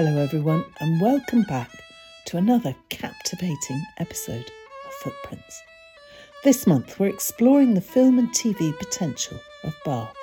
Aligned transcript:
Hello, 0.00 0.16
everyone, 0.18 0.64
and 0.78 1.00
welcome 1.00 1.42
back 1.42 1.72
to 2.26 2.36
another 2.36 2.72
captivating 2.88 3.84
episode 3.96 4.44
of 4.86 4.92
Footprints. 5.02 5.60
This 6.44 6.68
month, 6.68 7.00
we're 7.00 7.08
exploring 7.08 7.74
the 7.74 7.80
film 7.80 8.16
and 8.16 8.28
TV 8.28 8.78
potential 8.78 9.40
of 9.64 9.74
Bath. 9.84 10.14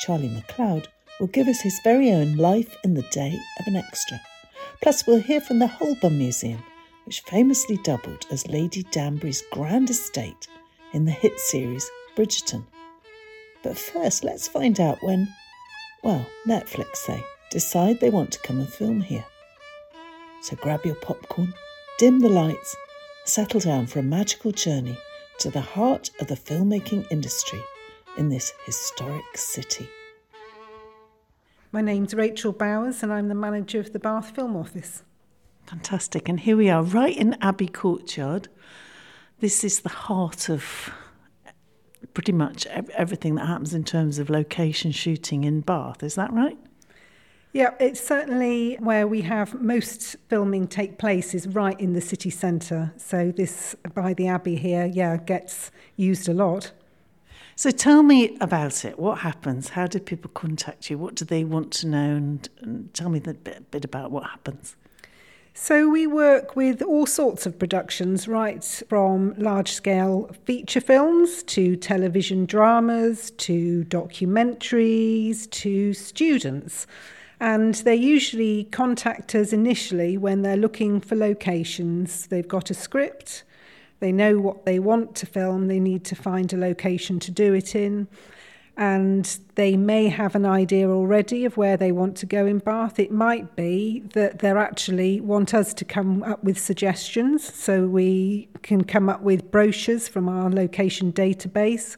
Charlie 0.00 0.30
McCloud 0.30 0.86
will 1.20 1.26
give 1.26 1.46
us 1.46 1.60
his 1.60 1.78
very 1.84 2.10
own 2.10 2.38
life 2.38 2.74
in 2.84 2.94
the 2.94 3.06
day 3.12 3.38
of 3.60 3.66
an 3.66 3.76
extra. 3.76 4.18
Plus, 4.80 5.06
we'll 5.06 5.20
hear 5.20 5.42
from 5.42 5.58
the 5.58 5.66
Holburne 5.66 6.16
Museum, 6.16 6.64
which 7.04 7.20
famously 7.20 7.76
doubled 7.84 8.24
as 8.30 8.48
Lady 8.48 8.82
Danbury's 8.84 9.42
grand 9.52 9.90
estate 9.90 10.48
in 10.94 11.04
the 11.04 11.12
hit 11.12 11.38
series 11.38 11.86
Bridgerton. 12.16 12.64
But 13.62 13.76
first, 13.76 14.24
let's 14.24 14.48
find 14.48 14.80
out 14.80 14.96
when, 15.02 15.28
well, 16.02 16.24
Netflix 16.46 16.96
say, 16.96 17.22
decide 17.54 18.00
they 18.00 18.10
want 18.10 18.32
to 18.32 18.40
come 18.40 18.58
and 18.58 18.68
film 18.68 19.00
here. 19.00 19.24
So 20.42 20.56
grab 20.56 20.84
your 20.84 20.96
popcorn, 20.96 21.54
dim 22.00 22.18
the 22.18 22.28
lights, 22.28 22.74
settle 23.26 23.60
down 23.60 23.86
for 23.86 24.00
a 24.00 24.02
magical 24.02 24.50
journey 24.50 24.98
to 25.38 25.50
the 25.50 25.60
heart 25.60 26.10
of 26.18 26.26
the 26.26 26.34
filmmaking 26.34 27.06
industry 27.12 27.60
in 28.18 28.28
this 28.28 28.52
historic 28.66 29.36
city. 29.36 29.88
My 31.70 31.80
name's 31.80 32.12
Rachel 32.12 32.50
Bowers, 32.50 33.04
and 33.04 33.12
I'm 33.12 33.28
the 33.28 33.36
manager 33.36 33.78
of 33.78 33.92
the 33.92 34.00
Bath 34.00 34.34
Film 34.34 34.56
Office. 34.56 35.04
Fantastic. 35.66 36.28
And 36.28 36.40
here 36.40 36.56
we 36.56 36.68
are, 36.68 36.82
right 36.82 37.16
in 37.16 37.36
Abbey 37.40 37.68
Courtyard. 37.68 38.48
This 39.38 39.62
is 39.62 39.80
the 39.80 39.90
heart 39.90 40.48
of 40.48 40.92
pretty 42.14 42.32
much 42.32 42.66
everything 42.66 43.36
that 43.36 43.46
happens 43.46 43.74
in 43.74 43.84
terms 43.84 44.18
of 44.18 44.28
location 44.28 44.90
shooting 44.90 45.44
in 45.44 45.60
Bath. 45.60 46.02
Is 46.02 46.16
that 46.16 46.32
right? 46.32 46.58
Yeah, 47.54 47.70
it's 47.78 48.00
certainly 48.00 48.74
where 48.80 49.06
we 49.06 49.20
have 49.20 49.62
most 49.62 50.16
filming 50.28 50.66
take 50.66 50.98
place 50.98 51.34
is 51.34 51.46
right 51.46 51.78
in 51.80 51.92
the 51.92 52.00
city 52.00 52.28
centre. 52.28 52.92
So 52.96 53.30
this 53.30 53.76
by 53.94 54.12
the 54.12 54.26
Abbey 54.26 54.56
here, 54.56 54.86
yeah, 54.86 55.16
gets 55.18 55.70
used 55.94 56.28
a 56.28 56.34
lot. 56.34 56.72
So 57.54 57.70
tell 57.70 58.02
me 58.02 58.36
about 58.40 58.84
it. 58.84 58.98
What 58.98 59.18
happens? 59.18 59.68
How 59.68 59.86
do 59.86 60.00
people 60.00 60.32
contact 60.34 60.90
you? 60.90 60.98
What 60.98 61.14
do 61.14 61.24
they 61.24 61.44
want 61.44 61.70
to 61.74 61.86
know? 61.86 62.16
And, 62.16 62.48
and 62.60 62.92
tell 62.92 63.08
me 63.08 63.18
a 63.24 63.34
bit, 63.34 63.70
bit 63.70 63.84
about 63.84 64.10
what 64.10 64.24
happens. 64.24 64.74
So 65.54 65.88
we 65.88 66.08
work 66.08 66.56
with 66.56 66.82
all 66.82 67.06
sorts 67.06 67.46
of 67.46 67.56
productions, 67.56 68.26
right 68.26 68.64
from 68.88 69.32
large 69.38 69.70
scale 69.70 70.28
feature 70.44 70.80
films 70.80 71.44
to 71.44 71.76
television 71.76 72.46
dramas 72.46 73.30
to 73.30 73.84
documentaries 73.84 75.48
to 75.50 75.94
students. 75.94 76.88
And 77.40 77.74
they 77.74 77.96
usually 77.96 78.64
contact 78.64 79.34
us 79.34 79.52
initially 79.52 80.16
when 80.16 80.42
they're 80.42 80.56
looking 80.56 81.00
for 81.00 81.16
locations. 81.16 82.26
They've 82.28 82.46
got 82.46 82.70
a 82.70 82.74
script, 82.74 83.42
they 84.00 84.12
know 84.12 84.38
what 84.38 84.64
they 84.64 84.78
want 84.78 85.14
to 85.16 85.26
film, 85.26 85.66
they 85.66 85.80
need 85.80 86.04
to 86.04 86.14
find 86.14 86.52
a 86.52 86.56
location 86.56 87.18
to 87.20 87.30
do 87.30 87.54
it 87.54 87.74
in, 87.74 88.06
and 88.76 89.38
they 89.54 89.76
may 89.76 90.08
have 90.08 90.34
an 90.34 90.44
idea 90.44 90.90
already 90.90 91.44
of 91.44 91.56
where 91.56 91.76
they 91.76 91.92
want 91.92 92.16
to 92.16 92.26
go 92.26 92.44
in 92.44 92.58
Bath. 92.58 92.98
It 92.98 93.12
might 93.12 93.54
be 93.54 94.00
that 94.14 94.40
they 94.40 94.50
actually 94.50 95.20
want 95.20 95.54
us 95.54 95.72
to 95.74 95.84
come 95.84 96.22
up 96.24 96.42
with 96.42 96.58
suggestions 96.58 97.54
so 97.54 97.86
we 97.86 98.48
can 98.62 98.84
come 98.84 99.08
up 99.08 99.22
with 99.22 99.50
brochures 99.50 100.08
from 100.08 100.28
our 100.28 100.50
location 100.50 101.12
database, 101.12 101.96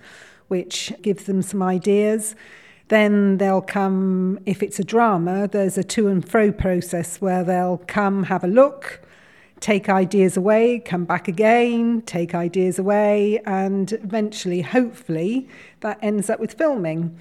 which 0.49 0.93
gives 1.03 1.25
them 1.25 1.41
some 1.43 1.63
ideas. 1.63 2.35
Then 2.89 3.39
they'll 3.39 3.63
come, 3.63 4.39
if 4.47 4.63
it's 4.63 4.79
a 4.79 4.85
drama, 4.85 5.49
there's 5.49 5.77
a 5.77 5.85
to 5.85 6.09
and 6.09 6.27
fro 6.27 6.53
process 6.53 7.21
where 7.21 7.43
they'll 7.43 7.83
come 7.87 8.25
have 8.25 8.45
a 8.45 8.49
look 8.49 9.03
take 9.61 9.89
ideas 9.89 10.37
away, 10.37 10.79
come 10.79 11.05
back 11.05 11.29
again, 11.29 12.03
take 12.03 12.35
ideas 12.35 12.79
away, 12.79 13.41
and 13.47 13.93
eventually, 13.93 14.63
hopefully, 14.63 15.49
that 15.81 15.99
ends 16.03 16.29
up 16.29 16.39
with 16.39 16.53
filming. 16.53 17.17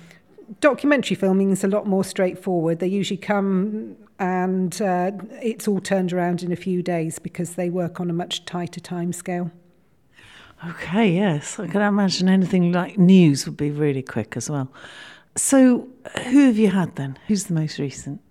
Documentary 0.60 1.16
filming 1.16 1.52
is 1.52 1.64
a 1.64 1.68
lot 1.68 1.88
more 1.88 2.04
straightforward. 2.04 2.80
They 2.80 2.88
usually 2.88 3.18
come 3.18 3.96
and 4.20 4.82
uh, 4.82 5.12
it's 5.42 5.68
all 5.68 5.82
turned 5.82 6.14
around 6.14 6.44
in 6.44 6.52
a 6.52 6.56
few 6.56 6.82
days 6.82 7.20
because 7.20 7.56
they 7.56 7.70
work 7.70 8.00
on 8.00 8.10
a 8.10 8.14
much 8.14 8.46
tighter 8.46 8.80
time 8.80 9.12
scale. 9.12 9.52
Okay, 10.66 11.12
yes. 11.12 11.60
I 11.60 11.68
can 11.68 11.82
imagine 11.82 12.30
anything 12.30 12.72
like 12.72 12.98
news 12.98 13.46
would 13.46 13.58
be 13.58 13.72
really 13.72 14.02
quick 14.02 14.38
as 14.38 14.50
well. 14.50 14.72
So, 15.38 15.88
who 16.28 16.46
have 16.48 16.58
you 16.58 16.70
had 16.70 16.96
then? 16.96 17.18
Who's 17.28 17.46
the 17.46 17.54
most 17.54 17.78
recent? 17.78 18.22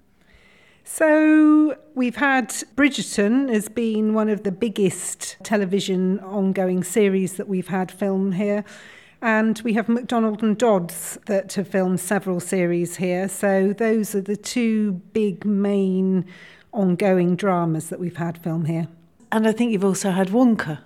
So 0.85 1.77
we've 1.95 2.17
had 2.17 2.51
Bridgerton 2.77 3.51
as 3.51 3.69
being 3.69 4.13
one 4.13 4.29
of 4.29 4.43
the 4.43 4.53
biggest 4.53 5.37
television 5.43 6.21
ongoing 6.21 6.85
series 6.85 7.35
that 7.35 7.49
we've 7.49 7.69
had 7.69 7.91
filmed 7.91 8.35
here. 8.35 8.65
And 9.23 9.59
we 9.65 9.73
have 9.73 9.89
McDonald 9.89 10.43
and 10.43 10.59
Dodds 10.59 11.19
that 11.25 11.55
have 11.55 11.69
filmed 11.69 12.01
several 12.01 12.39
series 12.39 12.97
here. 12.97 13.29
So 13.29 13.73
those 13.73 14.15
are 14.15 14.21
the 14.21 14.37
two 14.37 14.93
big 15.15 15.47
main 15.47 16.27
ongoing 16.73 17.35
dramas 17.35 17.89
that 17.89 17.99
we've 17.99 18.19
had 18.19 18.37
film 18.37 18.67
here. 18.67 18.87
And 19.33 19.49
I 19.49 19.53
think 19.53 19.73
you've 19.73 19.85
also 19.85 20.11
had 20.11 20.29
Wonka. 20.29 20.81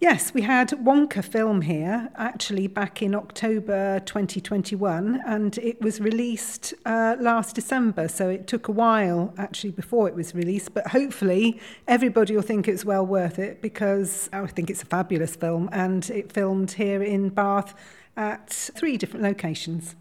Yes, 0.00 0.32
we 0.32 0.40
had 0.40 0.70
Wonka 0.70 1.22
film 1.22 1.60
here 1.60 2.08
actually 2.16 2.66
back 2.68 3.02
in 3.02 3.14
October 3.14 4.00
2021 4.00 5.20
and 5.26 5.58
it 5.58 5.78
was 5.82 6.00
released 6.00 6.72
uh, 6.86 7.16
last 7.20 7.54
December. 7.54 8.08
So 8.08 8.30
it 8.30 8.46
took 8.46 8.68
a 8.68 8.72
while 8.72 9.34
actually 9.36 9.72
before 9.72 10.08
it 10.08 10.14
was 10.14 10.34
released, 10.34 10.72
but 10.72 10.86
hopefully 10.86 11.60
everybody 11.86 12.34
will 12.34 12.40
think 12.40 12.66
it's 12.66 12.82
well 12.82 13.04
worth 13.04 13.38
it 13.38 13.60
because 13.60 14.30
I 14.32 14.46
think 14.46 14.70
it's 14.70 14.82
a 14.82 14.86
fabulous 14.86 15.36
film 15.36 15.68
and 15.70 16.08
it 16.08 16.32
filmed 16.32 16.72
here 16.72 17.02
in 17.02 17.28
Bath 17.28 17.74
at 18.16 18.48
three 18.48 18.96
different 18.96 19.22
locations. 19.22 19.96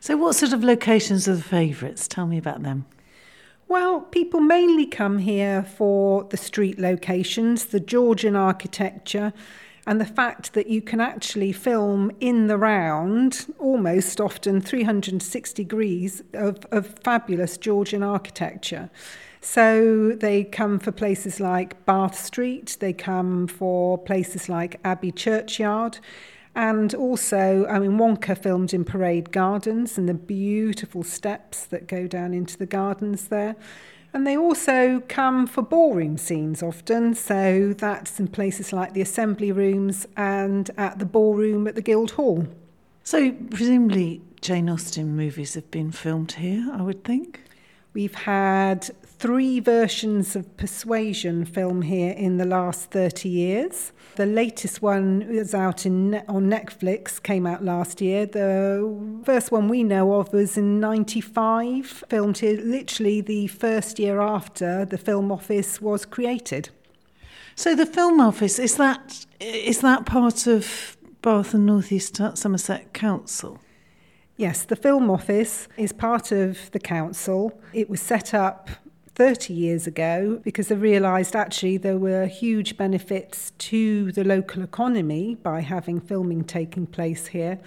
So, 0.00 0.16
what 0.16 0.34
sort 0.34 0.52
of 0.52 0.64
locations 0.64 1.28
are 1.28 1.36
the 1.36 1.42
favourites? 1.42 2.08
Tell 2.08 2.26
me 2.26 2.36
about 2.36 2.64
them. 2.64 2.84
Well, 3.70 4.00
people 4.00 4.40
mainly 4.40 4.84
come 4.84 5.18
here 5.18 5.62
for 5.62 6.24
the 6.24 6.36
street 6.36 6.80
locations, 6.80 7.66
the 7.66 7.78
Georgian 7.78 8.34
architecture, 8.34 9.32
and 9.86 10.00
the 10.00 10.04
fact 10.04 10.54
that 10.54 10.66
you 10.66 10.82
can 10.82 11.00
actually 11.00 11.52
film 11.52 12.10
in 12.18 12.48
the 12.48 12.58
round, 12.58 13.46
almost 13.60 14.20
often 14.20 14.60
360 14.60 15.62
degrees 15.62 16.20
of, 16.32 16.66
of 16.72 16.98
fabulous 17.04 17.56
Georgian 17.56 18.02
architecture. 18.02 18.90
So 19.40 20.16
they 20.16 20.42
come 20.42 20.80
for 20.80 20.90
places 20.90 21.38
like 21.38 21.86
Bath 21.86 22.18
Street, 22.18 22.76
they 22.80 22.92
come 22.92 23.46
for 23.46 23.98
places 23.98 24.48
like 24.48 24.80
Abbey 24.82 25.12
Churchyard. 25.12 26.00
And 26.54 26.94
also, 26.94 27.64
um, 27.68 27.76
I 27.76 27.78
mean, 27.78 27.98
Wonka 27.98 28.36
filmed 28.36 28.74
in 28.74 28.84
Parade 28.84 29.32
Gardens 29.32 29.96
and 29.96 30.08
the 30.08 30.14
beautiful 30.14 31.02
steps 31.02 31.64
that 31.66 31.86
go 31.86 32.06
down 32.06 32.34
into 32.34 32.56
the 32.56 32.66
gardens 32.66 33.28
there. 33.28 33.56
And 34.12 34.26
they 34.26 34.36
also 34.36 35.02
come 35.08 35.46
for 35.46 35.62
ballroom 35.62 36.18
scenes 36.18 36.62
often, 36.62 37.14
so 37.14 37.72
that's 37.78 38.18
in 38.18 38.26
places 38.26 38.72
like 38.72 38.92
the 38.92 39.00
assembly 39.00 39.52
rooms 39.52 40.04
and 40.16 40.68
at 40.76 40.98
the 40.98 41.04
ballroom 41.04 41.68
at 41.68 41.76
the 41.76 41.82
Guildhall. 41.82 42.48
So, 43.04 43.30
presumably, 43.30 44.20
Jane 44.40 44.68
Austen 44.68 45.16
movies 45.16 45.54
have 45.54 45.70
been 45.70 45.92
filmed 45.92 46.32
here, 46.32 46.68
I 46.72 46.82
would 46.82 47.04
think? 47.04 47.40
We've 47.92 48.14
had 48.14 48.90
three 49.20 49.60
versions 49.60 50.34
of 50.34 50.56
Persuasion 50.56 51.44
film 51.44 51.82
here 51.82 52.12
in 52.12 52.38
the 52.38 52.46
last 52.46 52.90
30 52.90 53.28
years. 53.28 53.92
The 54.16 54.24
latest 54.24 54.80
one 54.80 55.20
is 55.20 55.54
out 55.54 55.84
in 55.84 56.14
on 56.26 56.48
Netflix, 56.48 57.22
came 57.22 57.46
out 57.46 57.62
last 57.62 58.00
year. 58.00 58.24
The 58.24 59.20
first 59.24 59.52
one 59.52 59.68
we 59.68 59.84
know 59.84 60.14
of 60.14 60.32
was 60.32 60.56
in 60.56 60.80
95, 60.80 61.86
filmed 62.08 62.38
here 62.38 62.58
literally 62.62 63.20
the 63.20 63.48
first 63.48 63.98
year 63.98 64.22
after 64.22 64.86
the 64.86 64.96
Film 64.96 65.30
Office 65.30 65.82
was 65.82 66.06
created. 66.06 66.70
So 67.54 67.76
the 67.76 67.84
Film 67.84 68.22
Office, 68.22 68.58
is 68.58 68.76
that 68.76 69.26
is 69.38 69.82
that 69.82 70.06
part 70.06 70.46
of 70.46 70.96
Bath 71.20 71.52
and 71.52 71.66
North 71.66 71.92
East 71.92 72.18
Somerset 72.36 72.94
Council? 72.94 73.60
Yes, 74.38 74.64
the 74.64 74.76
Film 74.76 75.10
Office 75.10 75.68
is 75.76 75.92
part 75.92 76.32
of 76.32 76.70
the 76.70 76.80
council. 76.80 77.60
It 77.74 77.90
was 77.90 78.00
set 78.00 78.32
up 78.32 78.70
30 79.20 79.52
years 79.52 79.86
ago 79.86 80.40
because 80.44 80.68
they 80.68 80.74
realised 80.74 81.36
actually 81.36 81.76
there 81.76 81.98
were 81.98 82.24
huge 82.24 82.78
benefits 82.78 83.50
to 83.58 84.10
the 84.12 84.24
local 84.24 84.62
economy 84.62 85.34
by 85.34 85.60
having 85.60 86.00
filming 86.00 86.42
taking 86.42 86.86
place 86.86 87.26
here. 87.26 87.58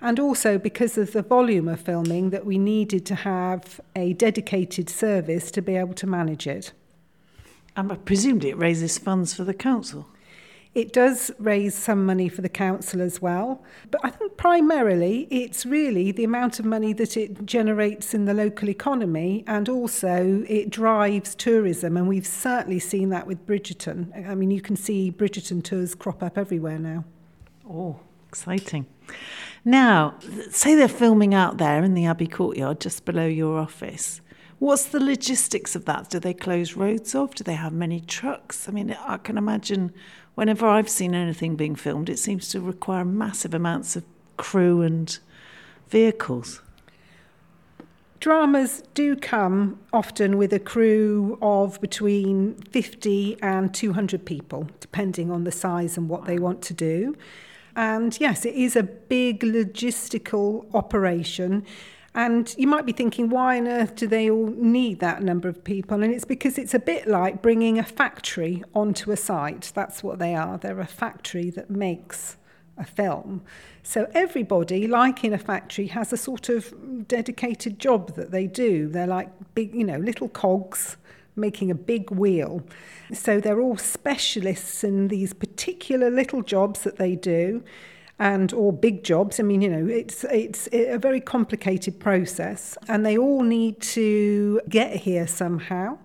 And 0.00 0.18
also 0.18 0.58
because 0.58 0.98
of 0.98 1.12
the 1.12 1.22
volume 1.22 1.68
of 1.68 1.78
filming, 1.78 2.30
that 2.30 2.44
we 2.44 2.58
needed 2.58 3.06
to 3.06 3.14
have 3.14 3.80
a 3.94 4.14
dedicated 4.14 4.90
service 4.90 5.52
to 5.52 5.62
be 5.62 5.76
able 5.76 5.94
to 5.94 6.08
manage 6.08 6.48
it. 6.48 6.72
And 7.76 8.04
presumably 8.04 8.50
it 8.50 8.58
raises 8.58 8.98
funds 8.98 9.32
for 9.32 9.44
the 9.44 9.54
council. 9.54 10.08
It 10.76 10.92
does 10.92 11.30
raise 11.38 11.74
some 11.74 12.04
money 12.04 12.28
for 12.28 12.42
the 12.42 12.50
council 12.50 13.00
as 13.00 13.22
well. 13.22 13.62
But 13.90 14.02
I 14.04 14.10
think 14.10 14.36
primarily 14.36 15.26
it's 15.30 15.64
really 15.64 16.12
the 16.12 16.22
amount 16.22 16.60
of 16.60 16.66
money 16.66 16.92
that 16.92 17.16
it 17.16 17.46
generates 17.46 18.12
in 18.12 18.26
the 18.26 18.34
local 18.34 18.68
economy 18.68 19.42
and 19.46 19.70
also 19.70 20.44
it 20.46 20.68
drives 20.68 21.34
tourism. 21.34 21.96
And 21.96 22.06
we've 22.06 22.26
certainly 22.26 22.78
seen 22.78 23.08
that 23.08 23.26
with 23.26 23.46
Bridgerton. 23.46 24.28
I 24.28 24.34
mean, 24.34 24.50
you 24.50 24.60
can 24.60 24.76
see 24.76 25.10
Bridgerton 25.10 25.64
tours 25.64 25.94
crop 25.94 26.22
up 26.22 26.36
everywhere 26.36 26.78
now. 26.78 27.04
Oh, 27.66 27.98
exciting. 28.28 28.84
Now, 29.64 30.18
say 30.50 30.74
they're 30.74 30.88
filming 30.88 31.32
out 31.32 31.56
there 31.56 31.82
in 31.84 31.94
the 31.94 32.04
Abbey 32.04 32.26
courtyard 32.26 32.82
just 32.82 33.06
below 33.06 33.26
your 33.26 33.58
office. 33.58 34.20
What's 34.58 34.84
the 34.84 35.00
logistics 35.00 35.74
of 35.74 35.86
that? 35.86 36.10
Do 36.10 36.18
they 36.18 36.34
close 36.34 36.74
roads 36.74 37.14
off? 37.14 37.34
Do 37.34 37.44
they 37.44 37.54
have 37.54 37.72
many 37.72 38.00
trucks? 38.00 38.68
I 38.68 38.72
mean, 38.72 38.94
I 39.06 39.16
can 39.16 39.38
imagine 39.38 39.92
whenever 40.36 40.68
I've 40.68 40.88
seen 40.88 41.14
anything 41.14 41.56
being 41.56 41.74
filmed, 41.74 42.08
it 42.08 42.20
seems 42.20 42.48
to 42.50 42.60
require 42.60 43.04
massive 43.04 43.52
amounts 43.52 43.96
of 43.96 44.04
crew 44.36 44.82
and 44.82 45.18
vehicles. 45.88 46.62
Dramas 48.20 48.82
do 48.94 49.16
come 49.16 49.78
often 49.92 50.36
with 50.36 50.52
a 50.52 50.58
crew 50.58 51.38
of 51.42 51.80
between 51.80 52.54
50 52.70 53.42
and 53.42 53.74
200 53.74 54.24
people, 54.24 54.68
depending 54.80 55.30
on 55.30 55.44
the 55.44 55.52
size 55.52 55.96
and 55.96 56.08
what 56.08 56.26
they 56.26 56.38
want 56.38 56.62
to 56.62 56.74
do. 56.74 57.16
And 57.74 58.18
yes, 58.20 58.44
it 58.44 58.54
is 58.54 58.74
a 58.76 58.82
big 58.82 59.40
logistical 59.40 60.66
operation. 60.74 61.64
And 62.16 62.54
you 62.56 62.66
might 62.66 62.86
be 62.86 62.92
thinking, 62.92 63.28
why 63.28 63.58
on 63.58 63.68
earth 63.68 63.94
do 63.94 64.06
they 64.06 64.30
all 64.30 64.46
need 64.56 65.00
that 65.00 65.22
number 65.22 65.50
of 65.50 65.62
people? 65.62 66.02
And 66.02 66.10
it's 66.14 66.24
because 66.24 66.56
it's 66.56 66.72
a 66.72 66.78
bit 66.78 67.06
like 67.06 67.42
bringing 67.42 67.78
a 67.78 67.84
factory 67.84 68.64
onto 68.74 69.12
a 69.12 69.18
site. 69.18 69.70
That's 69.74 70.02
what 70.02 70.18
they 70.18 70.34
are. 70.34 70.56
They're 70.56 70.80
a 70.80 70.86
factory 70.86 71.50
that 71.50 71.68
makes 71.68 72.38
a 72.78 72.86
film. 72.86 73.42
So 73.82 74.10
everybody, 74.14 74.86
like 74.86 75.24
in 75.24 75.34
a 75.34 75.38
factory, 75.38 75.88
has 75.88 76.10
a 76.10 76.16
sort 76.16 76.48
of 76.48 77.06
dedicated 77.06 77.78
job 77.78 78.14
that 78.14 78.30
they 78.30 78.46
do. 78.46 78.88
They're 78.88 79.06
like 79.06 79.28
big, 79.54 79.74
you 79.74 79.84
know, 79.84 79.98
little 79.98 80.30
cogs 80.30 80.96
making 81.36 81.70
a 81.70 81.74
big 81.74 82.10
wheel. 82.10 82.62
So 83.12 83.40
they're 83.40 83.60
all 83.60 83.76
specialists 83.76 84.82
in 84.82 85.08
these 85.08 85.34
particular 85.34 86.10
little 86.10 86.40
jobs 86.40 86.80
that 86.80 86.96
they 86.96 87.14
do 87.14 87.62
and 88.18 88.52
or 88.52 88.72
big 88.72 89.04
jobs. 89.04 89.38
I 89.38 89.42
mean, 89.42 89.62
you 89.62 89.68
know, 89.68 89.86
it's 89.86 90.24
it's 90.24 90.68
a 90.72 90.98
very 90.98 91.20
complicated 91.20 92.00
process, 92.00 92.76
and 92.88 93.04
they 93.04 93.18
all 93.18 93.42
need 93.42 93.80
to 93.80 94.60
get 94.68 94.96
here 94.96 95.26
somehow. 95.26 95.98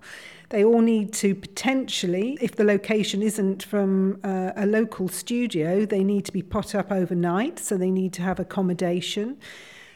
They 0.50 0.64
all 0.66 0.82
need 0.82 1.14
to 1.14 1.34
potentially, 1.34 2.36
if 2.42 2.56
the 2.56 2.64
location 2.64 3.22
isn't 3.22 3.62
from 3.62 4.20
uh, 4.22 4.52
a 4.54 4.66
local 4.66 5.08
studio, 5.08 5.86
they 5.86 6.04
need 6.04 6.26
to 6.26 6.32
be 6.32 6.42
put 6.42 6.74
up 6.74 6.92
overnight, 6.92 7.58
so 7.58 7.78
they 7.78 7.90
need 7.90 8.12
to 8.14 8.22
have 8.22 8.38
accommodation. 8.38 9.38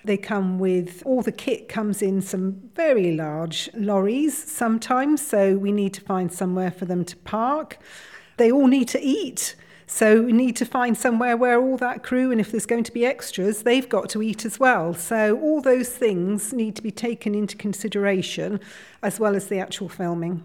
They 0.02 0.16
come 0.16 0.58
with 0.58 1.02
all 1.04 1.20
the 1.20 1.30
kit 1.30 1.68
comes 1.68 2.00
in 2.00 2.22
some 2.22 2.70
very 2.74 3.12
large 3.12 3.68
lorries 3.74 4.34
sometimes, 4.34 5.20
so 5.20 5.58
we 5.58 5.72
need 5.72 5.92
to 5.92 6.00
find 6.00 6.32
somewhere 6.32 6.70
for 6.70 6.86
them 6.86 7.04
to 7.04 7.16
park. 7.18 7.78
They 8.38 8.50
all 8.50 8.66
need 8.66 8.88
to 8.88 9.00
eat. 9.02 9.56
So 9.86 10.22
we 10.22 10.32
need 10.32 10.56
to 10.56 10.64
find 10.64 10.98
somewhere 10.98 11.36
where 11.36 11.60
all 11.60 11.76
that 11.76 12.02
crew, 12.02 12.32
and 12.32 12.40
if 12.40 12.50
there's 12.50 12.66
going 12.66 12.84
to 12.84 12.92
be 12.92 13.06
extras, 13.06 13.62
they've 13.62 13.88
got 13.88 14.08
to 14.10 14.22
eat 14.22 14.44
as 14.44 14.58
well. 14.58 14.94
So 14.94 15.38
all 15.38 15.60
those 15.60 15.88
things 15.90 16.52
need 16.52 16.74
to 16.76 16.82
be 16.82 16.90
taken 16.90 17.34
into 17.34 17.56
consideration 17.56 18.60
as 19.02 19.20
well 19.20 19.36
as 19.36 19.46
the 19.46 19.60
actual 19.60 19.88
filming. 19.88 20.42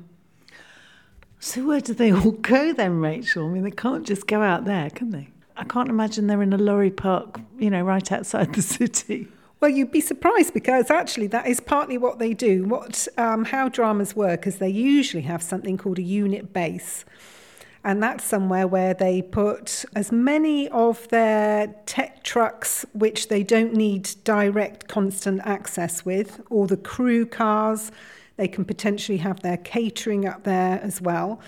So 1.40 1.66
where 1.66 1.82
do 1.82 1.96
they 1.96 2.14
all 2.14 2.32
go 2.32 2.72
then, 2.72 3.00
Rachel? 3.00 3.48
I 3.48 3.50
mean, 3.50 3.64
they 3.64 3.72
can't 3.72 4.06
just 4.06 4.28
go 4.28 4.42
out 4.42 4.66
there, 4.66 4.92
can 4.92 5.10
they? 5.10 5.30
I 5.58 5.64
can't 5.64 5.90
imagine 5.90 6.28
they're 6.28 6.44
in 6.44 6.54
a 6.54 6.58
lorry 6.58 6.92
park, 6.92 7.40
you 7.58 7.70
know, 7.70 7.82
right 7.82 8.12
outside 8.12 8.54
the 8.54 8.62
city. 8.62 9.28
Well, 9.60 9.72
you'd 9.72 9.92
be 9.92 10.02
surprised 10.02 10.54
because 10.54 10.90
actually 10.90 11.28
that 11.28 11.48
is 11.48 11.60
partly 11.60 11.98
what 11.98 12.20
they 12.20 12.34
do. 12.34 12.66
What 12.66 13.08
um, 13.18 13.46
how 13.46 13.70
dramas 13.70 14.16
work 14.16 14.48
is 14.48 14.58
they 14.58 14.70
usually 14.70 15.22
have 15.24 15.44
something 15.44 15.78
called 15.78 16.00
a 16.00 16.04
unit 16.04 16.52
base. 16.54 17.06
And 17.84 18.02
that's 18.02 18.24
somewhere 18.24 18.68
where 18.68 18.94
they 18.94 19.24
put 19.24 19.86
as 19.96 20.12
many 20.12 20.70
of 20.70 21.08
their 21.10 21.68
tech 21.86 22.24
trucks, 22.24 22.86
which 22.94 23.28
they 23.28 23.42
don't 23.44 23.74
need 23.74 24.10
direct 24.24 24.88
constant 24.88 25.42
access 25.44 26.06
with, 26.06 26.42
or 26.50 26.68
the 26.68 26.78
crew 26.78 27.26
cars. 27.26 27.92
They 28.38 28.48
can 28.48 28.66
potentially 28.66 29.18
have 29.20 29.42
their 29.42 29.58
catering 29.58 30.28
up 30.28 30.44
there 30.44 30.80
as 30.84 31.02
well. 31.02 31.42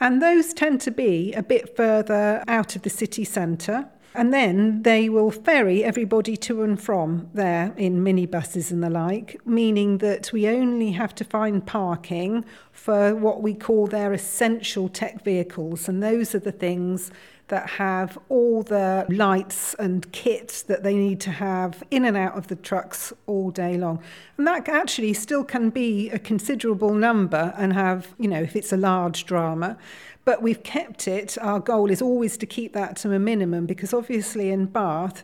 And 0.00 0.20
those 0.20 0.54
tend 0.54 0.80
to 0.82 0.90
be 0.90 1.32
a 1.34 1.42
bit 1.42 1.76
further 1.76 2.42
out 2.48 2.76
of 2.76 2.82
the 2.82 2.90
city 2.90 3.24
centre. 3.24 3.88
And 4.16 4.32
then 4.32 4.82
they 4.82 5.08
will 5.08 5.32
ferry 5.32 5.82
everybody 5.82 6.36
to 6.36 6.62
and 6.62 6.80
from 6.80 7.28
there 7.34 7.74
in 7.76 8.04
minibuses 8.04 8.70
and 8.70 8.82
the 8.82 8.90
like, 8.90 9.44
meaning 9.44 9.98
that 9.98 10.32
we 10.32 10.46
only 10.46 10.92
have 10.92 11.14
to 11.16 11.24
find 11.24 11.66
parking 11.66 12.44
for 12.70 13.14
what 13.14 13.42
we 13.42 13.54
call 13.54 13.88
their 13.88 14.12
essential 14.12 14.88
tech 14.88 15.24
vehicles. 15.24 15.88
And 15.88 16.00
those 16.00 16.32
are 16.32 16.38
the 16.40 16.52
things 16.52 17.10
that 17.48 17.70
have 17.70 18.16
all 18.28 18.62
the 18.62 19.04
lights 19.08 19.74
and 19.74 20.10
kit 20.12 20.64
that 20.66 20.82
they 20.82 20.94
need 20.94 21.20
to 21.20 21.30
have 21.30 21.82
in 21.90 22.04
and 22.04 22.16
out 22.16 22.38
of 22.38 22.46
the 22.46 22.56
trucks 22.56 23.12
all 23.26 23.50
day 23.50 23.76
long. 23.76 24.00
And 24.38 24.46
that 24.46 24.68
actually 24.68 25.12
still 25.12 25.44
can 25.44 25.70
be 25.70 26.08
a 26.10 26.18
considerable 26.18 26.94
number 26.94 27.52
and 27.58 27.72
have, 27.72 28.14
you 28.18 28.28
know, 28.28 28.40
if 28.40 28.56
it's 28.56 28.72
a 28.72 28.76
large 28.76 29.26
drama. 29.26 29.76
But 30.24 30.42
we've 30.42 30.62
kept 30.62 31.06
it. 31.06 31.36
Our 31.40 31.60
goal 31.60 31.90
is 31.90 32.00
always 32.00 32.36
to 32.38 32.46
keep 32.46 32.72
that 32.72 32.96
to 32.98 33.12
a 33.12 33.18
minimum 33.18 33.66
because 33.66 33.92
obviously 33.92 34.50
in 34.50 34.66
Bath, 34.66 35.22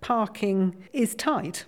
parking 0.00 0.76
is 0.92 1.14
tight. 1.14 1.64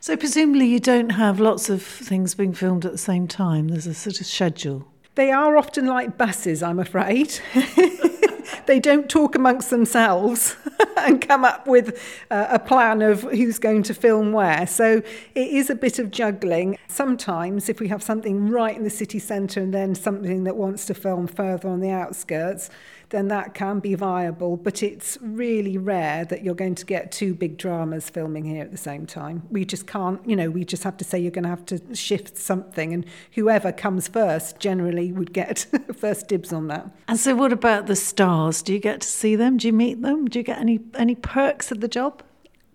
So 0.00 0.16
presumably 0.16 0.66
you 0.66 0.80
don't 0.80 1.10
have 1.10 1.40
lots 1.40 1.68
of 1.68 1.82
things 1.82 2.34
being 2.34 2.52
filmed 2.52 2.84
at 2.84 2.92
the 2.92 2.98
same 2.98 3.26
time. 3.26 3.68
There's 3.68 3.86
a 3.86 3.94
sort 3.94 4.20
of 4.20 4.26
schedule. 4.26 4.86
They 5.14 5.32
are 5.32 5.56
often 5.56 5.86
like 5.86 6.16
buses, 6.16 6.62
I'm 6.62 6.78
afraid. 6.78 7.40
they 8.66 8.80
don't 8.80 9.08
talk 9.08 9.34
amongst 9.34 9.70
themselves 9.70 10.56
and 10.96 11.20
come 11.20 11.44
up 11.44 11.66
with 11.66 12.00
uh, 12.30 12.46
a 12.50 12.58
plan 12.58 13.02
of 13.02 13.22
who's 13.22 13.58
going 13.58 13.82
to 13.84 13.94
film 13.94 14.32
where. 14.32 14.66
So 14.66 15.02
it 15.34 15.48
is 15.48 15.70
a 15.70 15.74
bit 15.74 15.98
of 15.98 16.10
juggling. 16.10 16.78
Sometimes, 16.88 17.68
if 17.68 17.80
we 17.80 17.88
have 17.88 18.02
something 18.02 18.48
right 18.48 18.76
in 18.76 18.84
the 18.84 18.90
city 18.90 19.18
centre 19.18 19.60
and 19.60 19.72
then 19.72 19.94
something 19.94 20.44
that 20.44 20.56
wants 20.56 20.86
to 20.86 20.94
film 20.94 21.26
further 21.26 21.68
on 21.68 21.80
the 21.80 21.90
outskirts, 21.90 22.70
then 23.10 23.28
that 23.28 23.54
can 23.54 23.80
be 23.80 23.94
viable. 23.94 24.56
But 24.56 24.82
it's 24.82 25.18
really 25.20 25.78
rare 25.78 26.24
that 26.26 26.44
you're 26.44 26.54
going 26.54 26.74
to 26.76 26.86
get 26.86 27.12
two 27.12 27.34
big 27.34 27.56
dramas 27.56 28.10
filming 28.10 28.44
here 28.44 28.62
at 28.62 28.70
the 28.70 28.78
same 28.78 29.06
time. 29.06 29.42
We 29.50 29.64
just 29.64 29.86
can't, 29.86 30.20
you 30.28 30.36
know, 30.36 30.50
we 30.50 30.64
just 30.64 30.84
have 30.84 30.96
to 30.98 31.04
say 31.04 31.18
you're 31.18 31.30
going 31.30 31.44
to 31.44 31.48
have 31.48 31.66
to 31.66 31.94
shift 31.94 32.36
something, 32.36 32.92
and 32.92 33.04
whoever 33.32 33.72
comes 33.72 34.08
first 34.08 34.58
generally 34.58 35.12
would 35.12 35.32
get 35.32 35.66
first 35.96 36.28
dibs 36.28 36.52
on 36.52 36.68
that. 36.68 36.90
And 37.06 37.18
so, 37.18 37.34
what 37.34 37.52
about 37.52 37.86
the 37.86 37.96
stars? 37.96 38.62
Do 38.62 38.72
you 38.72 38.78
get 38.78 39.00
to 39.00 39.08
see 39.08 39.36
them? 39.36 39.56
Do 39.56 39.66
you 39.66 39.72
meet 39.72 40.02
them? 40.02 40.26
Do 40.26 40.38
you 40.38 40.42
get 40.42 40.58
any 40.58 40.80
any 40.94 41.14
perks 41.14 41.70
of 41.72 41.80
the 41.80 41.88
job? 41.88 42.22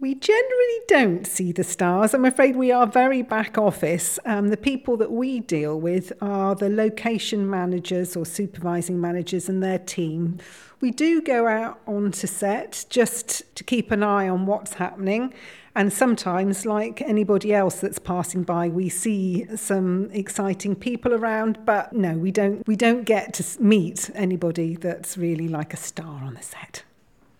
We 0.03 0.15
generally 0.15 0.79
don't 0.89 1.25
see 1.25 1.53
the 1.53 1.63
stars. 1.63 2.13
I'm 2.13 2.25
afraid 2.25 2.57
we 2.57 2.73
are 2.73 2.85
very 2.85 3.21
back 3.21 3.57
office. 3.57 4.19
Um, 4.25 4.49
the 4.49 4.57
people 4.57 4.97
that 4.97 5.13
we 5.13 5.39
deal 5.39 5.79
with 5.79 6.11
are 6.21 6.55
the 6.55 6.67
location 6.67 7.49
managers 7.49 8.17
or 8.17 8.25
supervising 8.25 8.99
managers 8.99 9.47
and 9.47 9.63
their 9.63 9.79
team. 9.79 10.39
We 10.81 10.91
do 10.91 11.21
go 11.21 11.47
out 11.47 11.79
onto 11.87 12.27
set 12.27 12.85
just 12.89 13.55
to 13.55 13.63
keep 13.63 13.91
an 13.91 14.03
eye 14.03 14.27
on 14.27 14.45
what's 14.45 14.73
happening. 14.73 15.33
And 15.73 15.93
sometimes, 15.93 16.65
like 16.65 17.01
anybody 17.01 17.53
else 17.53 17.79
that's 17.79 17.97
passing 17.97 18.43
by, 18.43 18.67
we 18.67 18.89
see 18.89 19.47
some 19.55 20.09
exciting 20.11 20.75
people 20.75 21.13
around. 21.13 21.59
But 21.63 21.93
no, 21.93 22.17
we 22.17 22.29
don't. 22.29 22.67
We 22.67 22.75
don't 22.75 23.05
get 23.05 23.35
to 23.35 23.63
meet 23.63 24.09
anybody 24.13 24.75
that's 24.75 25.17
really 25.17 25.47
like 25.47 25.73
a 25.73 25.77
star 25.77 26.25
on 26.25 26.33
the 26.33 26.43
set. 26.43 26.83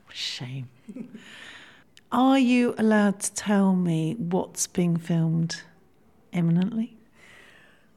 Shame. 0.08 0.70
Are 2.13 2.38
you 2.38 2.75
allowed 2.77 3.22
to 3.22 3.34
tell 3.34 3.75
me 3.75 4.13
what's 4.20 4.67
being 4.67 4.98
filmed 4.98 5.63
imminently? 6.32 6.96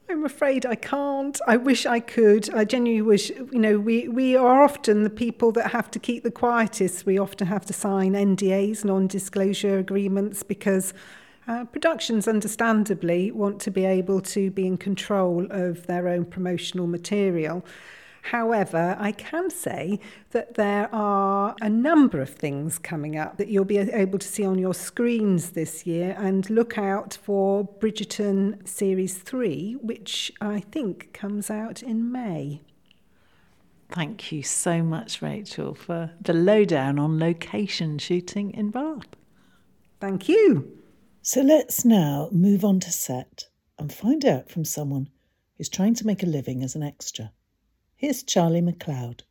I'm 0.09 0.25
afraid 0.25 0.65
I 0.65 0.73
can't. 0.73 1.39
I 1.45 1.57
wish 1.57 1.85
I 1.85 1.99
could. 1.99 2.51
I 2.51 2.65
genuinely 2.65 3.03
wish, 3.03 3.29
you 3.29 3.59
know, 3.59 3.77
we, 3.77 4.07
we 4.07 4.35
are 4.35 4.63
often 4.63 5.03
the 5.03 5.11
people 5.11 5.51
that 5.51 5.69
have 5.69 5.91
to 5.91 5.99
keep 5.99 6.23
the 6.23 6.31
quietest. 6.31 7.05
We 7.05 7.19
often 7.19 7.45
have 7.45 7.63
to 7.67 7.73
sign 7.73 8.13
NDAs, 8.13 8.83
non 8.83 9.05
disclosure 9.05 9.77
agreements, 9.77 10.41
because 10.41 10.95
uh, 11.47 11.65
productions 11.65 12.27
understandably 12.27 13.29
want 13.29 13.61
to 13.61 13.71
be 13.71 13.85
able 13.85 14.21
to 14.21 14.49
be 14.49 14.65
in 14.65 14.77
control 14.77 15.45
of 15.51 15.85
their 15.85 16.07
own 16.07 16.25
promotional 16.25 16.87
material. 16.87 17.63
However, 18.31 18.97
I 18.99 19.13
can 19.13 19.49
say 19.49 20.01
that 20.31 20.55
there 20.55 20.93
are 20.93 21.55
a 21.61 21.69
number 21.69 22.19
of 22.19 22.29
things 22.29 22.77
coming 22.77 23.17
up 23.17 23.37
that 23.37 23.47
you'll 23.47 23.63
be 23.63 23.77
able 23.77 24.19
to 24.19 24.27
see 24.27 24.43
on 24.43 24.59
your 24.59 24.73
screens 24.73 25.51
this 25.51 25.85
year 25.85 26.13
and 26.19 26.49
look 26.49 26.77
out 26.77 27.17
for 27.23 27.65
Bridgerton 27.65 28.67
Series 28.67 29.17
3, 29.17 29.77
which 29.81 30.29
I 30.41 30.59
think 30.59 31.13
comes 31.13 31.49
out 31.49 31.81
in 31.81 32.11
May. 32.11 32.63
Thank 33.89 34.33
you 34.33 34.43
so 34.43 34.83
much, 34.83 35.21
Rachel, 35.21 35.73
for 35.73 36.11
the 36.19 36.33
lowdown 36.33 36.99
on 36.99 37.17
location 37.19 37.97
shooting 37.97 38.51
in 38.51 38.71
Bath. 38.71 39.15
Thank 40.01 40.27
you. 40.27 40.77
So 41.21 41.39
let's 41.41 41.85
now 41.85 42.27
move 42.33 42.65
on 42.65 42.81
to 42.81 42.91
set 42.91 43.45
and 43.79 43.93
find 43.93 44.25
out 44.25 44.49
from 44.49 44.65
someone 44.65 45.07
who's 45.57 45.69
trying 45.69 45.95
to 45.95 46.05
make 46.05 46.23
a 46.23 46.25
living 46.25 46.61
as 46.61 46.75
an 46.75 46.83
extra. 46.83 47.31
Here's 47.97 48.21
Charlie 48.21 48.61
McCloud. 48.61 49.21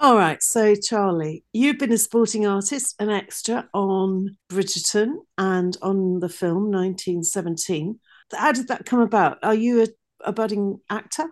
All 0.00 0.16
right, 0.16 0.42
so 0.42 0.74
Charlie, 0.74 1.44
you've 1.52 1.78
been 1.78 1.92
a 1.92 1.98
sporting 1.98 2.44
artist, 2.44 2.96
an 2.98 3.08
extra 3.08 3.68
on 3.72 4.36
Bridgerton 4.50 5.18
and 5.38 5.76
on 5.80 6.18
the 6.18 6.28
film 6.28 6.72
1917. 6.72 8.00
How 8.32 8.50
did 8.50 8.66
that 8.66 8.84
come 8.84 8.98
about? 8.98 9.38
Are 9.44 9.54
you 9.54 9.84
a, 9.84 9.86
a 10.24 10.32
budding 10.32 10.80
actor? 10.90 11.26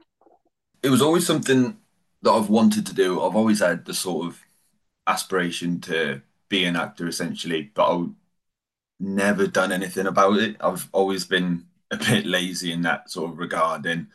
It 0.84 0.90
was 0.90 1.02
always 1.02 1.26
something 1.26 1.78
that 2.22 2.30
I've 2.30 2.48
wanted 2.48 2.86
to 2.86 2.94
do. 2.94 3.20
I've 3.20 3.34
always 3.34 3.58
had 3.58 3.84
the 3.84 3.94
sort 3.94 4.28
of 4.28 4.40
aspiration 5.08 5.80
to 5.80 6.22
be 6.48 6.64
an 6.64 6.76
actor, 6.76 7.08
essentially, 7.08 7.72
but 7.74 7.92
I've 7.92 8.10
never 9.00 9.48
done 9.48 9.72
anything 9.72 10.06
about 10.06 10.38
it. 10.38 10.56
I've 10.60 10.88
always 10.92 11.24
been 11.24 11.66
a 11.90 11.96
bit 11.96 12.24
lazy 12.24 12.70
in 12.70 12.82
that 12.82 13.10
sort 13.10 13.32
of 13.32 13.38
regard. 13.38 13.84
And 13.86 14.06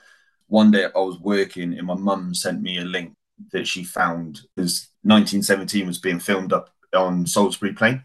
one 0.52 0.70
day 0.70 0.84
I 0.84 1.00
was 1.00 1.18
working, 1.18 1.78
and 1.78 1.88
my 1.88 1.96
mum 1.96 2.36
sent 2.36 2.62
me 2.62 2.78
a 2.78 2.84
link 2.84 3.16
that 3.54 3.66
she 3.66 3.86
found 3.86 4.42
because 4.54 4.90
1917 5.04 5.88
was 5.88 5.98
being 5.98 6.20
filmed 6.20 6.52
up 6.52 6.70
on 6.94 7.26
Salisbury 7.26 7.72
Plain, 7.74 8.04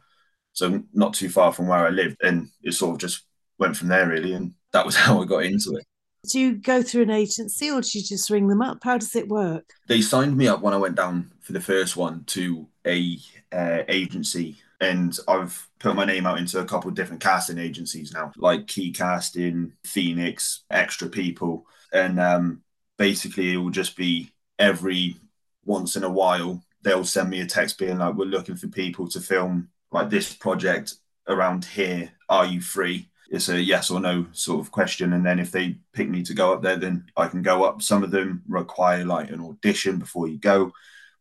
so 0.52 0.84
not 0.94 1.12
too 1.12 1.28
far 1.28 1.52
from 1.52 1.66
where 1.66 1.84
I 1.84 1.90
lived, 1.90 2.18
and 2.22 2.48
it 2.62 2.72
sort 2.72 2.94
of 2.94 3.00
just 3.00 3.24
went 3.58 3.76
from 3.76 3.88
there 3.88 4.06
really, 4.06 4.32
and 4.32 4.54
that 4.72 4.86
was 4.86 4.94
how 5.04 5.20
I 5.20 5.24
got 5.24 5.42
into 5.42 5.74
it. 5.74 5.84
Do 6.30 6.38
you 6.38 6.56
go 6.56 6.82
through 6.82 7.02
an 7.02 7.10
agency 7.10 7.70
or 7.70 7.80
do 7.80 7.88
you 7.98 8.04
just 8.04 8.30
ring 8.30 8.48
them 8.48 8.62
up? 8.62 8.78
How 8.82 8.98
does 8.98 9.14
it 9.14 9.28
work? 9.28 9.64
They 9.86 10.00
signed 10.00 10.36
me 10.36 10.48
up 10.48 10.60
when 10.60 10.74
I 10.74 10.78
went 10.78 10.96
down 10.96 11.32
for 11.40 11.52
the 11.52 11.60
first 11.60 11.96
one 11.96 12.24
to 12.26 12.66
a 12.84 13.18
uh, 13.52 13.82
agency, 13.88 14.58
and 14.80 15.18
I've 15.26 15.68
put 15.78 15.96
my 15.96 16.04
name 16.04 16.26
out 16.26 16.38
into 16.38 16.60
a 16.60 16.64
couple 16.64 16.90
different 16.90 17.22
casting 17.22 17.58
agencies 17.58 18.12
now, 18.12 18.32
like 18.36 18.66
Key 18.66 18.92
Casting, 18.92 19.72
Phoenix, 19.84 20.64
Extra 20.70 21.08
People, 21.08 21.66
and 21.92 22.20
um, 22.20 22.62
basically 22.98 23.52
it 23.52 23.56
will 23.56 23.70
just 23.70 23.96
be 23.96 24.32
every 24.58 25.16
once 25.64 25.96
in 25.96 26.04
a 26.04 26.10
while 26.10 26.62
they'll 26.86 27.04
send 27.04 27.28
me 27.28 27.40
a 27.40 27.46
text 27.46 27.78
being 27.78 27.98
like, 27.98 28.14
"We're 28.14 28.26
looking 28.26 28.56
for 28.56 28.68
people 28.68 29.08
to 29.08 29.20
film 29.20 29.68
like 29.90 30.08
this 30.08 30.32
project 30.32 30.94
around 31.26 31.64
here. 31.64 32.12
Are 32.28 32.46
you 32.46 32.60
free?" 32.60 33.10
It's 33.28 33.48
a 33.48 33.60
yes 33.60 33.90
or 33.90 33.98
no 33.98 34.26
sort 34.32 34.60
of 34.60 34.70
question, 34.70 35.12
and 35.12 35.26
then 35.26 35.40
if 35.40 35.50
they 35.50 35.78
pick 35.92 36.08
me 36.08 36.22
to 36.22 36.34
go 36.34 36.52
up 36.52 36.62
there, 36.62 36.76
then 36.76 37.06
I 37.16 37.26
can 37.26 37.42
go 37.42 37.64
up. 37.64 37.82
Some 37.82 38.04
of 38.04 38.12
them 38.12 38.42
require 38.46 39.04
like 39.04 39.30
an 39.30 39.40
audition 39.40 39.98
before 39.98 40.28
you 40.28 40.38
go. 40.38 40.72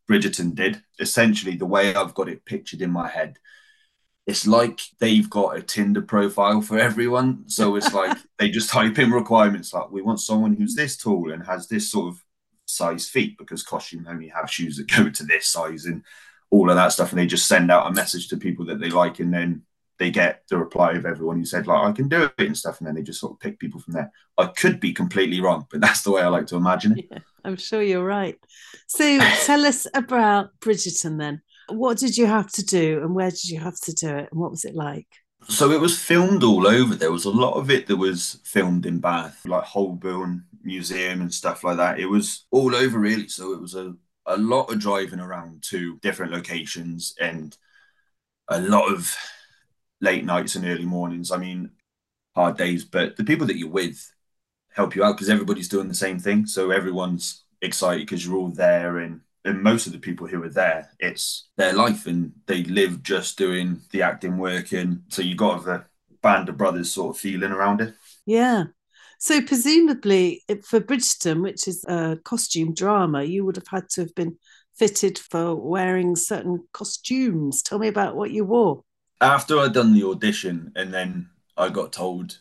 Bridgerton 0.08 0.54
did. 0.54 0.82
Essentially, 0.98 1.56
the 1.56 1.66
way 1.66 1.94
I've 1.94 2.14
got 2.14 2.28
it 2.28 2.44
pictured 2.44 2.82
in 2.82 2.90
my 2.90 3.08
head, 3.08 3.38
it's 4.26 4.46
like 4.46 4.80
they've 4.98 5.28
got 5.28 5.56
a 5.56 5.62
Tinder 5.62 6.02
profile 6.02 6.60
for 6.60 6.78
everyone. 6.78 7.44
So 7.48 7.76
it's 7.76 7.92
like 7.94 8.16
they 8.38 8.50
just 8.50 8.70
type 8.70 8.98
in 8.98 9.10
requirements 9.10 9.72
like 9.72 9.90
we 9.90 10.02
want 10.02 10.20
someone 10.20 10.54
who's 10.54 10.74
this 10.74 10.96
tall 10.96 11.32
and 11.32 11.44
has 11.46 11.68
this 11.68 11.90
sort 11.90 12.08
of 12.08 12.22
size 12.66 13.08
feet 13.08 13.38
because 13.38 13.62
costume 13.62 14.06
only 14.08 14.28
have 14.28 14.50
shoes 14.50 14.76
that 14.76 14.90
go 14.90 15.08
to 15.08 15.24
this 15.24 15.46
size 15.46 15.86
and 15.86 16.02
all 16.50 16.70
of 16.70 16.76
that 16.76 16.92
stuff. 16.92 17.10
And 17.10 17.18
they 17.18 17.26
just 17.26 17.46
send 17.48 17.70
out 17.70 17.88
a 17.88 17.94
message 17.94 18.28
to 18.28 18.36
people 18.36 18.66
that 18.66 18.80
they 18.80 18.90
like, 18.90 19.20
and 19.20 19.32
then 19.32 19.62
they 19.98 20.10
get 20.10 20.42
the 20.48 20.58
reply 20.58 20.92
of 20.92 21.06
everyone 21.06 21.38
who 21.38 21.44
said 21.44 21.66
like 21.66 21.82
I 21.82 21.92
can 21.92 22.08
do 22.08 22.24
it 22.24 22.46
and 22.46 22.56
stuff, 22.56 22.78
and 22.78 22.86
then 22.86 22.94
they 22.94 23.02
just 23.02 23.20
sort 23.20 23.32
of 23.32 23.40
pick 23.40 23.58
people 23.58 23.80
from 23.80 23.94
there. 23.94 24.12
I 24.36 24.46
could 24.46 24.80
be 24.80 24.92
completely 24.92 25.40
wrong, 25.40 25.66
but 25.70 25.80
that's 25.80 26.02
the 26.02 26.10
way 26.10 26.22
I 26.22 26.28
like 26.28 26.46
to 26.48 26.56
imagine 26.56 26.98
it. 26.98 27.06
Yeah, 27.10 27.18
I'm 27.46 27.56
sure 27.56 27.82
you're 27.82 28.04
right. 28.04 28.36
So 28.88 29.18
tell 29.44 29.64
us 29.64 29.86
about 29.94 30.50
Bridgerton 30.60 31.18
then. 31.18 31.42
What 31.68 31.98
did 31.98 32.16
you 32.16 32.26
have 32.26 32.50
to 32.52 32.64
do, 32.64 33.00
and 33.02 33.14
where 33.14 33.30
did 33.30 33.44
you 33.44 33.60
have 33.60 33.78
to 33.82 33.92
do 33.92 34.08
it, 34.08 34.28
and 34.30 34.40
what 34.40 34.50
was 34.50 34.64
it 34.64 34.74
like? 34.74 35.06
So 35.48 35.70
it 35.70 35.80
was 35.80 35.98
filmed 35.98 36.42
all 36.42 36.66
over. 36.66 36.94
There 36.94 37.12
was 37.12 37.24
a 37.24 37.30
lot 37.30 37.54
of 37.54 37.70
it 37.70 37.86
that 37.86 37.96
was 37.96 38.40
filmed 38.44 38.84
in 38.84 38.98
Bath, 38.98 39.46
like 39.46 39.62
Holburne 39.62 40.44
Museum 40.62 41.20
and 41.20 41.32
stuff 41.32 41.62
like 41.62 41.76
that. 41.76 42.00
It 42.00 42.06
was 42.06 42.46
all 42.50 42.74
over 42.74 42.98
really. 42.98 43.28
So 43.28 43.52
it 43.52 43.60
was 43.60 43.76
a, 43.76 43.94
a 44.26 44.36
lot 44.36 44.72
of 44.72 44.80
driving 44.80 45.20
around 45.20 45.62
to 45.68 45.98
different 45.98 46.32
locations 46.32 47.14
and 47.20 47.56
a 48.48 48.60
lot 48.60 48.92
of 48.92 49.16
late 50.00 50.24
nights 50.24 50.56
and 50.56 50.66
early 50.66 50.84
mornings. 50.84 51.30
I 51.30 51.36
mean, 51.36 51.70
hard 52.34 52.56
days, 52.56 52.84
but 52.84 53.16
the 53.16 53.24
people 53.24 53.46
that 53.46 53.56
you're 53.56 53.68
with 53.68 54.04
help 54.76 54.94
you 54.94 55.02
out 55.02 55.16
because 55.16 55.30
everybody's 55.30 55.68
doing 55.68 55.88
the 55.88 55.94
same 55.94 56.18
thing. 56.18 56.46
So 56.46 56.70
everyone's 56.70 57.44
excited 57.62 58.00
because 58.00 58.24
you're 58.24 58.36
all 58.36 58.50
there 58.50 58.98
and 58.98 59.22
and 59.46 59.62
most 59.62 59.86
of 59.86 59.92
the 59.92 59.98
people 60.00 60.26
who 60.26 60.42
are 60.42 60.48
there, 60.48 60.90
it's 60.98 61.46
their 61.56 61.72
life 61.72 62.06
and 62.06 62.32
they 62.46 62.64
live 62.64 63.04
just 63.04 63.38
doing 63.38 63.80
the 63.92 64.02
acting 64.02 64.38
work. 64.38 64.72
And 64.72 65.04
so 65.08 65.22
you 65.22 65.36
got 65.36 65.64
the 65.64 65.84
band 66.20 66.48
of 66.48 66.56
brothers 66.56 66.90
sort 66.90 67.14
of 67.14 67.20
feeling 67.20 67.52
around 67.52 67.80
it. 67.80 67.94
Yeah. 68.26 68.64
So 69.20 69.40
presumably 69.40 70.42
for 70.64 70.80
Bridgerton, 70.80 71.42
which 71.42 71.68
is 71.68 71.84
a 71.86 72.18
costume 72.24 72.74
drama, 72.74 73.22
you 73.22 73.44
would 73.44 73.54
have 73.54 73.68
had 73.68 73.88
to 73.90 74.00
have 74.00 74.14
been 74.16 74.36
fitted 74.74 75.16
for 75.16 75.54
wearing 75.54 76.16
certain 76.16 76.64
costumes. 76.72 77.62
Tell 77.62 77.78
me 77.78 77.86
about 77.86 78.16
what 78.16 78.32
you 78.32 78.44
wore. 78.44 78.82
After 79.20 79.60
I'd 79.60 79.74
done 79.74 79.94
the 79.94 80.04
audition 80.04 80.72
and 80.74 80.92
then 80.92 81.30
I 81.56 81.68
got 81.68 81.92
told 81.92 82.38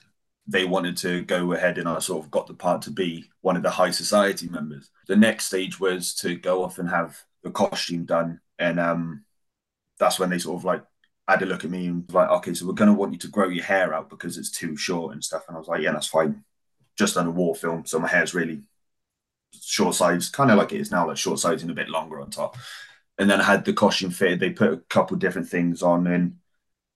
they 0.48 0.66
wanted 0.66 0.96
to 0.98 1.24
go 1.24 1.54
ahead 1.54 1.78
and 1.78 1.90
I 1.90 2.00
sort 2.00 2.24
of 2.24 2.32
got 2.32 2.48
the 2.48 2.54
part 2.54 2.84
to 2.84 2.92
be 2.92 3.30
one 3.42 3.58
of 3.58 3.64
the 3.64 3.70
high 3.72 3.92
society 3.92 4.48
members. 4.48 4.92
The 5.08 5.16
next 5.16 5.46
stage 5.46 5.80
was 5.80 6.14
to 6.16 6.36
go 6.36 6.64
off 6.64 6.78
and 6.78 6.90
have 6.90 7.24
the 7.44 7.50
costume 7.50 8.06
done. 8.06 8.42
And 8.60 8.80
um, 8.80 9.24
that's 10.00 10.20
when 10.20 10.30
they 10.30 10.38
sort 10.38 10.58
of 10.58 10.66
like 10.66 10.84
had 11.28 11.42
a 11.42 11.46
look 11.46 11.64
at 11.64 11.72
me 11.72 11.88
and 11.88 12.06
was 12.06 12.14
like, 12.14 12.30
okay, 12.30 12.54
so 12.54 12.68
we're 12.68 12.74
going 12.74 12.90
to 12.90 12.94
want 12.94 13.14
you 13.14 13.20
to 13.20 13.28
grow 13.28 13.50
your 13.50 13.64
hair 13.64 13.94
out 13.94 14.10
because 14.10 14.38
it's 14.38 14.52
too 14.52 14.78
short 14.78 15.14
and 15.14 15.24
stuff. 15.24 15.46
And 15.48 15.56
I 15.56 15.60
was 15.60 15.68
like, 15.68 15.82
yeah, 15.82 15.92
that's 15.92 16.08
fine. 16.08 16.44
Just 16.96 17.16
done 17.16 17.28
a 17.28 17.32
war 17.32 17.56
film. 17.56 17.86
So 17.86 18.00
my 18.00 18.08
hair's 18.08 18.36
really 18.36 18.62
short 19.60 19.96
sides, 19.96 20.30
kind 20.30 20.52
of 20.52 20.58
like 20.58 20.74
it 20.74 20.82
is 20.82 20.92
now, 20.92 21.08
like 21.08 21.18
short 21.18 21.40
sides 21.40 21.64
and 21.64 21.72
a 21.72 21.76
bit 21.76 21.90
longer 21.90 22.20
on 22.20 22.30
top. 22.30 22.56
And 23.18 23.30
then 23.30 23.42
I 23.42 23.44
had 23.44 23.66
the 23.66 23.74
costume 23.74 24.12
fitted. 24.12 24.40
They 24.40 24.52
put 24.52 24.74
a 24.74 24.78
couple 24.90 25.18
different 25.18 25.48
things 25.48 25.82
on 25.82 26.06
and 26.06 26.36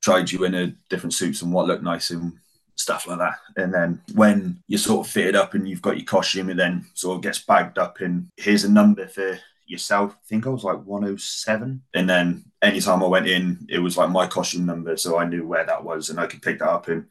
tried 0.02 0.32
you 0.32 0.44
in 0.44 0.54
a 0.54 0.68
different 0.90 1.14
suits 1.14 1.42
and 1.42 1.52
what 1.52 1.66
looked 1.66 1.84
nice 1.84 2.12
and 2.12 2.34
stuff 2.80 3.08
like 3.08 3.20
that. 3.20 3.36
And 3.58 3.74
then 3.74 4.02
when 4.14 4.64
you're 4.68 4.80
sort 4.80 5.06
of 5.06 5.12
fitted 5.12 5.36
up 5.36 5.54
and 5.54 5.68
you've 5.68 5.82
got 5.82 5.98
your 5.98 6.06
costume, 6.06 6.50
and 6.50 6.60
then 6.60 6.86
sort 6.94 7.18
of 7.18 7.22
gets 7.24 7.40
bagged 7.40 7.78
up, 7.78 8.00
and 8.00 8.30
here's 8.38 8.64
a 8.64 8.72
number 8.72 9.08
for 9.08 9.38
yourself. 9.68 10.14
I 10.14 10.28
think 10.28 10.48
I 10.48 10.50
was 10.50 10.64
like 10.64 10.84
107. 10.84 11.84
And 11.94 12.10
then 12.10 12.46
anytime 12.62 13.04
I 13.04 13.08
went 13.08 13.28
in, 13.28 13.68
it 13.70 13.80
was 13.80 13.98
like 13.98 14.10
my 14.10 14.28
costume 14.28 14.66
number. 14.66 14.98
So 14.98 15.18
I 15.18 15.26
knew 15.26 15.46
where 15.46 15.66
that 15.66 15.84
was 15.84 16.10
and 16.10 16.20
I 16.20 16.28
could 16.28 16.42
pick 16.42 16.60
that 16.60 16.70
up 16.70 16.88
and 16.88 17.06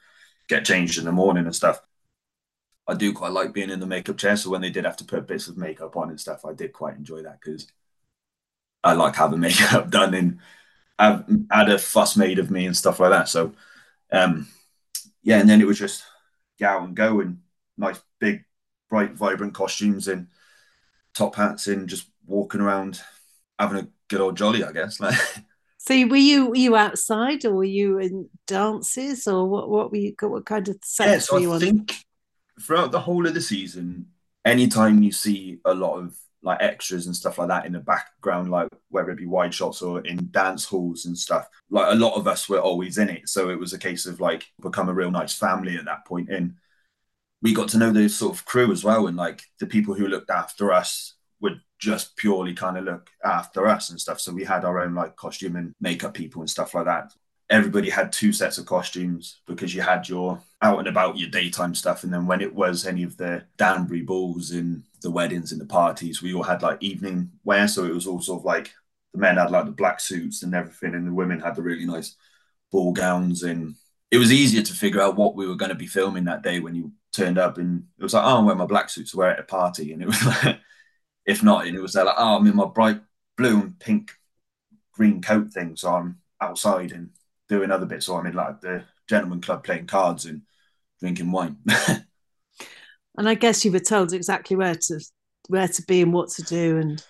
get 0.48 0.64
changed 0.64 0.98
in 0.98 1.04
the 1.04 1.12
morning 1.12 1.44
and 1.44 1.54
stuff. 1.54 1.80
I 2.88 2.94
do 2.94 3.12
quite 3.12 3.32
like 3.32 3.52
being 3.52 3.70
in 3.70 3.80
the 3.80 3.86
makeup 3.86 4.16
chair. 4.16 4.36
So 4.36 4.50
when 4.50 4.62
they 4.62 4.70
did 4.70 4.86
have 4.86 4.96
to 4.96 5.04
put 5.04 5.26
bits 5.26 5.46
of 5.46 5.58
makeup 5.58 5.96
on 5.96 6.08
and 6.08 6.20
stuff, 6.20 6.44
I 6.44 6.54
did 6.54 6.72
quite 6.72 6.96
enjoy 6.96 7.22
that 7.22 7.40
because 7.40 7.70
I 8.82 8.94
like 8.94 9.14
having 9.14 9.40
makeup 9.48 9.90
done 9.90 10.14
and 10.14 10.38
I've 10.98 11.24
had 11.50 11.68
a 11.68 11.78
fuss 11.78 12.16
made 12.16 12.38
of 12.38 12.50
me 12.50 12.66
and 12.66 12.76
stuff 12.76 12.98
like 12.98 13.10
that. 13.10 13.28
So 13.28 13.52
um, 14.10 14.48
yeah, 15.22 15.38
and 15.38 15.48
then 15.48 15.60
it 15.60 15.66
was 15.66 15.78
just 15.78 16.04
out 16.62 16.82
and 16.82 16.96
go 16.96 17.20
and 17.20 17.38
nice 17.76 18.00
big 18.18 18.44
bright 18.90 19.12
vibrant 19.12 19.54
costumes 19.54 20.08
and 20.08 20.28
top 21.14 21.36
hats 21.36 21.66
and 21.66 21.88
just 21.88 22.08
walking 22.26 22.60
around 22.60 23.00
having 23.58 23.78
a 23.78 23.88
good 24.08 24.20
old 24.20 24.36
jolly, 24.36 24.64
I 24.64 24.72
guess. 24.72 25.00
Like 25.00 25.16
So 25.78 26.06
were 26.06 26.16
you 26.16 26.46
were 26.48 26.56
you 26.56 26.76
outside 26.76 27.44
or 27.44 27.54
were 27.54 27.64
you 27.64 27.98
in 27.98 28.28
dances 28.46 29.26
or 29.26 29.48
what 29.48 29.70
what 29.70 29.90
were 29.90 29.96
you 29.96 30.14
what 30.20 30.44
kind 30.44 30.68
of 30.68 30.76
sets 30.82 31.30
yeah, 31.32 31.40
so 31.40 31.54
I 31.54 31.58
think 31.58 32.04
throughout 32.60 32.90
the 32.90 33.00
whole 33.00 33.26
of 33.26 33.34
the 33.34 33.40
season, 33.40 34.06
anytime 34.44 35.02
you 35.02 35.12
see 35.12 35.58
a 35.64 35.74
lot 35.74 35.98
of 35.98 36.16
like 36.42 36.62
extras 36.62 37.06
and 37.06 37.16
stuff 37.16 37.38
like 37.38 37.48
that 37.48 37.66
in 37.66 37.72
the 37.72 37.80
background, 37.80 38.50
like 38.50 38.68
whether 38.90 39.10
it 39.10 39.18
be 39.18 39.26
wide 39.26 39.52
shots 39.52 39.82
or 39.82 40.00
in 40.00 40.28
dance 40.30 40.64
halls 40.64 41.06
and 41.06 41.18
stuff. 41.18 41.48
Like 41.70 41.92
a 41.92 41.96
lot 41.96 42.14
of 42.14 42.28
us 42.28 42.48
were 42.48 42.60
always 42.60 42.98
in 42.98 43.08
it. 43.08 43.28
So 43.28 43.50
it 43.50 43.58
was 43.58 43.72
a 43.72 43.78
case 43.78 44.06
of 44.06 44.20
like 44.20 44.46
become 44.62 44.88
a 44.88 44.94
real 44.94 45.10
nice 45.10 45.34
family 45.34 45.76
at 45.76 45.84
that 45.86 46.06
point. 46.06 46.30
And 46.30 46.54
we 47.42 47.54
got 47.54 47.68
to 47.70 47.78
know 47.78 47.92
the 47.92 48.08
sort 48.08 48.34
of 48.34 48.44
crew 48.44 48.70
as 48.72 48.84
well. 48.84 49.08
And 49.08 49.16
like 49.16 49.42
the 49.58 49.66
people 49.66 49.94
who 49.94 50.08
looked 50.08 50.30
after 50.30 50.72
us 50.72 51.14
would 51.40 51.60
just 51.78 52.16
purely 52.16 52.54
kind 52.54 52.78
of 52.78 52.84
look 52.84 53.10
after 53.24 53.66
us 53.66 53.90
and 53.90 54.00
stuff. 54.00 54.20
So 54.20 54.32
we 54.32 54.44
had 54.44 54.64
our 54.64 54.80
own 54.80 54.94
like 54.94 55.16
costume 55.16 55.56
and 55.56 55.74
makeup 55.80 56.14
people 56.14 56.40
and 56.40 56.50
stuff 56.50 56.74
like 56.74 56.86
that. 56.86 57.12
Everybody 57.50 57.88
had 57.88 58.12
two 58.12 58.32
sets 58.32 58.58
of 58.58 58.66
costumes 58.66 59.40
because 59.46 59.74
you 59.74 59.80
had 59.80 60.08
your 60.08 60.40
out 60.60 60.78
and 60.78 60.88
about 60.88 61.16
your 61.16 61.30
daytime 61.30 61.74
stuff. 61.74 62.04
And 62.04 62.12
then 62.12 62.26
when 62.26 62.40
it 62.40 62.54
was 62.54 62.86
any 62.86 63.02
of 63.02 63.16
the 63.16 63.44
Danbury 63.56 64.02
balls 64.02 64.50
and 64.50 64.82
the 65.02 65.10
weddings 65.10 65.52
and 65.52 65.60
the 65.60 65.66
parties, 65.66 66.20
we 66.20 66.34
all 66.34 66.42
had 66.42 66.62
like 66.62 66.82
evening 66.82 67.30
wear. 67.44 67.66
So 67.68 67.84
it 67.84 67.94
was 67.94 68.06
all 68.06 68.20
sort 68.20 68.40
of 68.40 68.44
like 68.44 68.74
the 69.14 69.20
men 69.20 69.36
had 69.36 69.50
like 69.50 69.64
the 69.64 69.70
black 69.70 70.00
suits 70.00 70.42
and 70.42 70.54
everything, 70.54 70.94
and 70.94 71.06
the 71.06 71.14
women 71.14 71.40
had 71.40 71.54
the 71.54 71.62
really 71.62 71.86
nice 71.86 72.16
ball 72.70 72.92
gowns. 72.92 73.42
And 73.42 73.76
it 74.10 74.18
was 74.18 74.32
easier 74.32 74.62
to 74.62 74.72
figure 74.74 75.00
out 75.00 75.16
what 75.16 75.34
we 75.34 75.46
were 75.46 75.56
going 75.56 75.70
to 75.70 75.74
be 75.74 75.86
filming 75.86 76.24
that 76.24 76.42
day 76.42 76.60
when 76.60 76.74
you 76.74 76.92
turned 77.12 77.38
up. 77.38 77.56
And 77.58 77.84
it 77.98 78.02
was 78.02 78.14
like, 78.14 78.24
oh, 78.24 78.38
I'm 78.38 78.44
wearing 78.44 78.58
my 78.58 78.66
black 78.66 78.90
suit 78.90 79.08
to 79.08 79.16
wear 79.16 79.30
at 79.30 79.40
a 79.40 79.44
party. 79.44 79.92
And 79.92 80.02
it 80.02 80.06
was 80.06 80.24
like, 80.44 80.58
if 81.24 81.42
not, 81.42 81.66
and 81.66 81.76
it 81.76 81.80
was 81.80 81.94
like, 81.94 82.14
oh, 82.16 82.36
I'm 82.36 82.46
in 82.46 82.56
my 82.56 82.66
bright 82.66 83.00
blue 83.38 83.60
and 83.60 83.78
pink 83.78 84.10
green 84.92 85.22
coat 85.22 85.50
thing, 85.50 85.76
so 85.76 85.94
I'm 85.94 86.18
outside 86.40 86.92
and 86.92 87.10
doing 87.48 87.70
other 87.70 87.86
bits, 87.86 88.08
or 88.08 88.20
I'm 88.20 88.26
in 88.26 88.34
like 88.34 88.60
the 88.60 88.84
gentleman 89.08 89.40
club 89.40 89.64
playing 89.64 89.86
cards 89.86 90.24
and 90.24 90.42
drinking 91.00 91.32
wine. 91.32 91.56
and 93.18 93.28
I 93.28 93.34
guess 93.34 93.64
you 93.64 93.72
were 93.72 93.80
told 93.80 94.12
exactly 94.12 94.56
where 94.56 94.74
to 94.74 95.00
where 95.48 95.68
to 95.68 95.82
be 95.82 96.02
and 96.02 96.12
what 96.12 96.28
to 96.28 96.42
do 96.42 96.76
and 96.76 97.02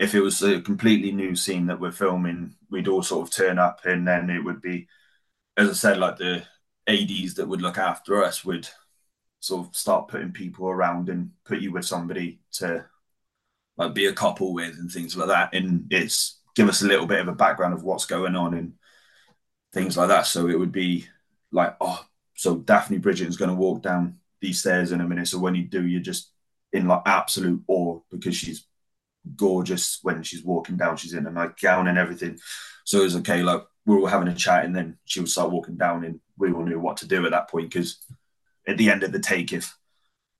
if 0.00 0.14
it 0.14 0.22
was 0.22 0.42
a 0.42 0.62
completely 0.62 1.12
new 1.12 1.36
scene 1.36 1.66
that 1.66 1.78
we're 1.78 1.92
filming, 1.92 2.54
we'd 2.70 2.88
all 2.88 3.02
sort 3.02 3.28
of 3.28 3.34
turn 3.34 3.58
up 3.58 3.84
and 3.84 4.08
then 4.08 4.30
it 4.30 4.42
would 4.42 4.62
be, 4.62 4.88
as 5.58 5.68
I 5.68 5.72
said, 5.74 5.98
like 5.98 6.16
the 6.16 6.42
ADs 6.88 7.34
that 7.34 7.46
would 7.46 7.60
look 7.60 7.76
after 7.76 8.24
us 8.24 8.42
would 8.42 8.66
sort 9.40 9.68
of 9.68 9.76
start 9.76 10.08
putting 10.08 10.32
people 10.32 10.68
around 10.68 11.10
and 11.10 11.32
put 11.44 11.60
you 11.60 11.70
with 11.70 11.84
somebody 11.84 12.40
to 12.52 12.86
like 13.76 13.92
be 13.92 14.06
a 14.06 14.12
couple 14.14 14.54
with 14.54 14.74
and 14.78 14.90
things 14.90 15.14
like 15.18 15.28
that. 15.28 15.52
And 15.52 15.86
it's 15.90 16.40
give 16.56 16.70
us 16.70 16.80
a 16.80 16.86
little 16.86 17.06
bit 17.06 17.20
of 17.20 17.28
a 17.28 17.32
background 17.32 17.74
of 17.74 17.82
what's 17.82 18.06
going 18.06 18.34
on 18.34 18.54
and 18.54 18.72
things 19.72 19.96
like 19.96 20.08
that. 20.08 20.26
So 20.26 20.48
it 20.48 20.58
would 20.58 20.72
be 20.72 21.06
like, 21.52 21.76
oh, 21.80 22.04
so 22.34 22.56
Daphne 22.56 22.98
Bridgerton's 22.98 23.36
going 23.36 23.50
to 23.50 23.54
walk 23.54 23.82
down 23.82 24.18
these 24.40 24.60
stairs 24.60 24.92
in 24.92 25.00
a 25.00 25.08
minute. 25.08 25.28
So 25.28 25.38
when 25.38 25.54
you 25.54 25.64
do, 25.64 25.86
you're 25.86 26.00
just 26.00 26.32
in 26.72 26.86
like 26.86 27.02
absolute 27.06 27.62
awe 27.68 28.00
because 28.10 28.36
she's 28.36 28.66
gorgeous 29.36 29.98
when 30.02 30.22
she's 30.22 30.44
walking 30.44 30.76
down. 30.76 30.96
She's 30.96 31.14
in 31.14 31.26
a 31.26 31.30
nightgown 31.30 31.88
and 31.88 31.98
everything. 31.98 32.38
So 32.84 33.00
it 33.00 33.04
was 33.04 33.16
okay. 33.16 33.42
Like 33.42 33.62
we 33.86 33.94
were 33.94 34.02
all 34.02 34.06
having 34.06 34.28
a 34.28 34.34
chat, 34.34 34.64
and 34.64 34.74
then 34.74 34.98
she 35.04 35.20
would 35.20 35.28
start 35.28 35.50
walking 35.50 35.76
down, 35.76 36.04
and 36.04 36.20
we 36.38 36.52
all 36.52 36.64
knew 36.64 36.80
what 36.80 36.98
to 36.98 37.08
do 37.08 37.24
at 37.24 37.32
that 37.32 37.50
point 37.50 37.70
because 37.70 37.98
at 38.66 38.78
the 38.78 38.90
end 38.90 39.02
of 39.02 39.12
the 39.12 39.18
take, 39.18 39.52
if 39.52 39.76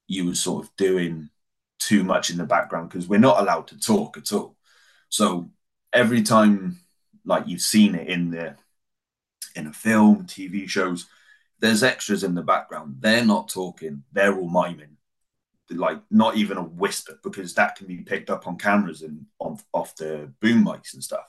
you 0.06 0.26
were 0.26 0.34
sort 0.34 0.64
of 0.64 0.76
doing 0.76 1.30
too 1.78 2.04
much 2.04 2.30
in 2.30 2.36
the 2.36 2.44
background, 2.44 2.88
because 2.88 3.08
we're 3.08 3.18
not 3.18 3.40
allowed 3.40 3.66
to 3.68 3.78
talk 3.78 4.16
at 4.16 4.32
all. 4.32 4.56
So 5.08 5.50
every 5.92 6.22
time, 6.22 6.78
like 7.24 7.46
you've 7.46 7.60
seen 7.60 7.94
it 7.94 8.08
in 8.08 8.30
the 8.30 8.56
in 9.56 9.66
a 9.66 9.72
film, 9.72 10.26
TV 10.26 10.68
shows, 10.68 11.06
there's 11.58 11.82
extras 11.82 12.24
in 12.24 12.34
the 12.34 12.42
background. 12.42 12.96
They're 13.00 13.24
not 13.24 13.48
talking. 13.48 14.04
They're 14.12 14.36
all 14.36 14.48
miming 14.48 14.96
like 15.72 16.00
not 16.10 16.36
even 16.36 16.56
a 16.56 16.62
whisper 16.62 17.18
because 17.22 17.54
that 17.54 17.76
can 17.76 17.86
be 17.86 17.98
picked 17.98 18.30
up 18.30 18.46
on 18.46 18.56
cameras 18.56 19.02
and 19.02 19.26
on 19.38 19.58
off 19.72 19.94
the 19.96 20.32
boom 20.40 20.64
mics 20.64 20.94
and 20.94 21.02
stuff. 21.02 21.26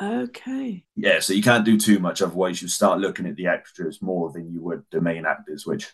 Okay. 0.00 0.84
Yeah, 0.96 1.20
so 1.20 1.32
you 1.32 1.42
can't 1.42 1.64
do 1.64 1.78
too 1.78 1.98
much, 2.00 2.20
otherwise 2.20 2.60
you 2.60 2.68
start 2.68 2.98
looking 2.98 3.26
at 3.26 3.36
the 3.36 3.46
extras 3.46 4.02
more 4.02 4.30
than 4.32 4.52
you 4.52 4.60
would 4.62 4.84
the 4.90 5.00
main 5.00 5.24
actors, 5.24 5.66
which 5.66 5.92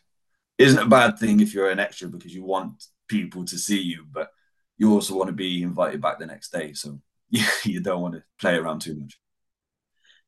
isn't 0.58 0.78
a 0.78 0.88
bad 0.88 1.18
thing 1.18 1.40
if 1.40 1.52
you're 1.52 1.70
an 1.70 1.80
extra 1.80 2.08
because 2.08 2.34
you 2.34 2.44
want 2.44 2.84
people 3.08 3.44
to 3.44 3.58
see 3.58 3.80
you, 3.80 4.06
but 4.10 4.30
you 4.78 4.92
also 4.92 5.14
want 5.16 5.28
to 5.28 5.34
be 5.34 5.62
invited 5.62 6.00
back 6.00 6.18
the 6.18 6.26
next 6.26 6.50
day. 6.50 6.72
So 6.72 7.00
you 7.64 7.80
don't 7.80 8.02
want 8.02 8.14
to 8.14 8.22
play 8.38 8.56
around 8.56 8.80
too 8.80 8.94
much. 8.94 9.18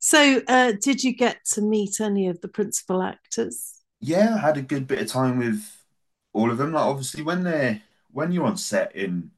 So, 0.04 0.42
uh, 0.48 0.72
did 0.80 1.04
you 1.04 1.14
get 1.14 1.44
to 1.52 1.62
meet 1.62 2.00
any 2.00 2.26
of 2.26 2.40
the 2.40 2.48
principal 2.48 3.02
actors? 3.02 3.82
Yeah, 4.00 4.34
I 4.34 4.38
had 4.38 4.56
a 4.56 4.62
good 4.62 4.88
bit 4.88 5.00
of 5.00 5.06
time 5.06 5.38
with 5.38 5.64
all 6.32 6.50
of 6.50 6.58
them. 6.58 6.72
Like 6.72 6.84
obviously 6.84 7.22
when 7.22 7.44
they're 7.44 7.82
when 8.10 8.32
you're 8.32 8.44
on 8.46 8.56
set 8.56 8.94
in 8.96 9.30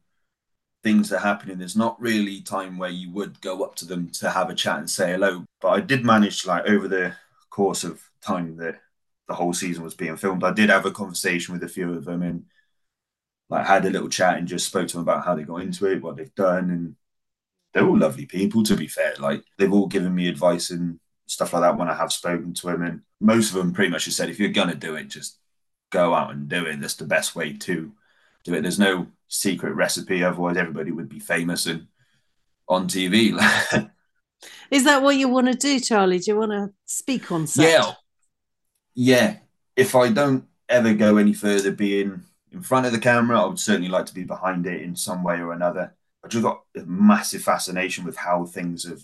things 0.83 1.13
are 1.13 1.19
happening, 1.21 1.59
there's 1.59 1.77
not 1.77 2.01
really 2.01 2.41
time 2.43 2.79
where 2.79 2.91
you 2.91 3.11
would 3.13 3.41
go 3.43 3.63
up 3.65 3.77
to 3.77 3.87
them 3.87 4.11
to 4.13 4.31
have 4.31 4.51
a 4.51 4.55
chat 4.55 4.79
and 4.79 4.91
say 4.91 5.13
hello. 5.13 5.45
But 5.61 5.69
I 5.71 5.81
did 5.81 6.05
manage 6.05 6.47
like 6.47 6.67
over 6.67 6.89
the 6.89 7.17
course 7.51 7.85
of 7.85 8.03
time 8.23 8.57
that 8.59 8.81
the 9.29 9.35
whole 9.35 9.55
season 9.55 9.85
was 9.85 9.95
being 9.95 10.17
filmed, 10.17 10.45
I 10.45 10.53
did 10.53 10.71
have 10.71 10.87
a 10.87 10.93
conversation 10.93 11.55
with 11.55 11.65
a 11.65 11.69
few 11.69 11.93
of 11.93 12.05
them 12.07 12.23
and 12.23 12.47
like 13.49 13.67
had 13.67 13.85
a 13.85 13.91
little 13.91 14.09
chat 14.09 14.39
and 14.39 14.49
just 14.49 14.67
spoke 14.67 14.89
to 14.89 14.95
them 14.97 15.03
about 15.03 15.25
how 15.25 15.35
they 15.35 15.43
got 15.43 15.63
into 15.63 15.87
it, 15.87 16.03
what 16.03 16.17
they've 16.17 16.35
done, 16.35 16.71
and 16.71 16.97
they're 17.75 17.87
all 17.87 17.99
lovely 17.99 18.25
people. 18.25 18.63
To 18.63 18.77
be 18.77 18.87
fair, 18.87 19.15
like 19.19 19.43
they've 19.59 19.73
all 19.73 19.89
given 19.89 20.15
me 20.15 20.29
advice 20.29 20.71
and 20.71 20.99
stuff 21.27 21.53
like 21.53 21.63
that 21.63 21.77
when 21.77 21.89
I 21.89 21.95
have 21.95 22.13
spoken 22.13 22.55
to 22.55 22.67
them, 22.69 22.83
and 22.83 23.01
most 23.21 23.51
of 23.51 23.57
them 23.57 23.73
pretty 23.73 23.91
much 23.91 24.07
just 24.07 24.17
said, 24.17 24.31
if 24.31 24.39
you're 24.39 24.49
gonna 24.49 24.75
do 24.75 24.95
it, 24.95 25.09
just 25.09 25.39
go 25.91 26.15
out 26.15 26.33
and 26.33 26.49
do 26.49 26.65
it. 26.65 26.81
That's 26.81 26.95
the 26.95 27.05
best 27.05 27.37
way 27.37 27.53
to 27.53 27.93
do 28.45 28.55
it. 28.55 28.63
There's 28.63 28.79
no 28.79 29.09
secret 29.29 29.75
recipe, 29.75 30.25
otherwise 30.25 30.57
everybody 30.57 30.93
would 30.93 31.09
be 31.09 31.19
famous 31.19 31.67
and 31.67 31.89
on 32.69 32.89
TV. 32.89 33.33
Is 34.71 34.85
that 34.85 35.03
what 35.03 35.17
you 35.17 35.29
want 35.29 35.47
to 35.49 35.55
do, 35.55 35.81
Charlie? 35.81 36.19
Do 36.19 36.31
you 36.31 36.39
want 36.39 36.53
to 36.53 36.73
speak 36.85 37.31
on 37.33 37.47
set? 37.47 37.71
Yeah, 37.71 37.93
yeah. 38.95 39.37
If 39.77 39.95
I 39.95 40.11
don't 40.11 40.45
ever 40.69 40.95
go 40.95 41.17
any 41.17 41.33
further, 41.33 41.73
being 41.73 42.23
in 42.53 42.63
front 42.63 42.87
of 42.87 42.93
the 42.93 42.99
camera, 42.99 43.41
I 43.41 43.47
would 43.47 43.59
certainly 43.59 43.89
like 43.89 44.07
to 44.07 44.15
be 44.15 44.25
behind 44.25 44.67
it 44.67 44.83
in 44.83 44.97
some 44.97 45.23
way 45.23 45.41
or 45.41 45.53
another. 45.53 45.95
I 46.25 46.29
just 46.29 46.43
got 46.43 46.63
a 46.75 46.85
massive 46.87 47.43
fascination 47.43 48.05
with 48.05 48.17
how 48.17 48.47
things 48.47 48.85
have 48.89 49.03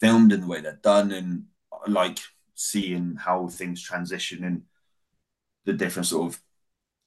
filmed 0.00 0.32
and 0.32 0.44
the 0.44 0.46
way 0.46 0.60
they're 0.60 0.78
done, 0.82 1.10
and 1.10 1.44
like 1.88 2.20
seeing 2.54 3.16
how 3.16 3.48
things 3.48 3.82
transition 3.82 4.44
and 4.44 4.62
the 5.64 5.72
different 5.72 6.06
sort 6.06 6.32
of 6.32 6.40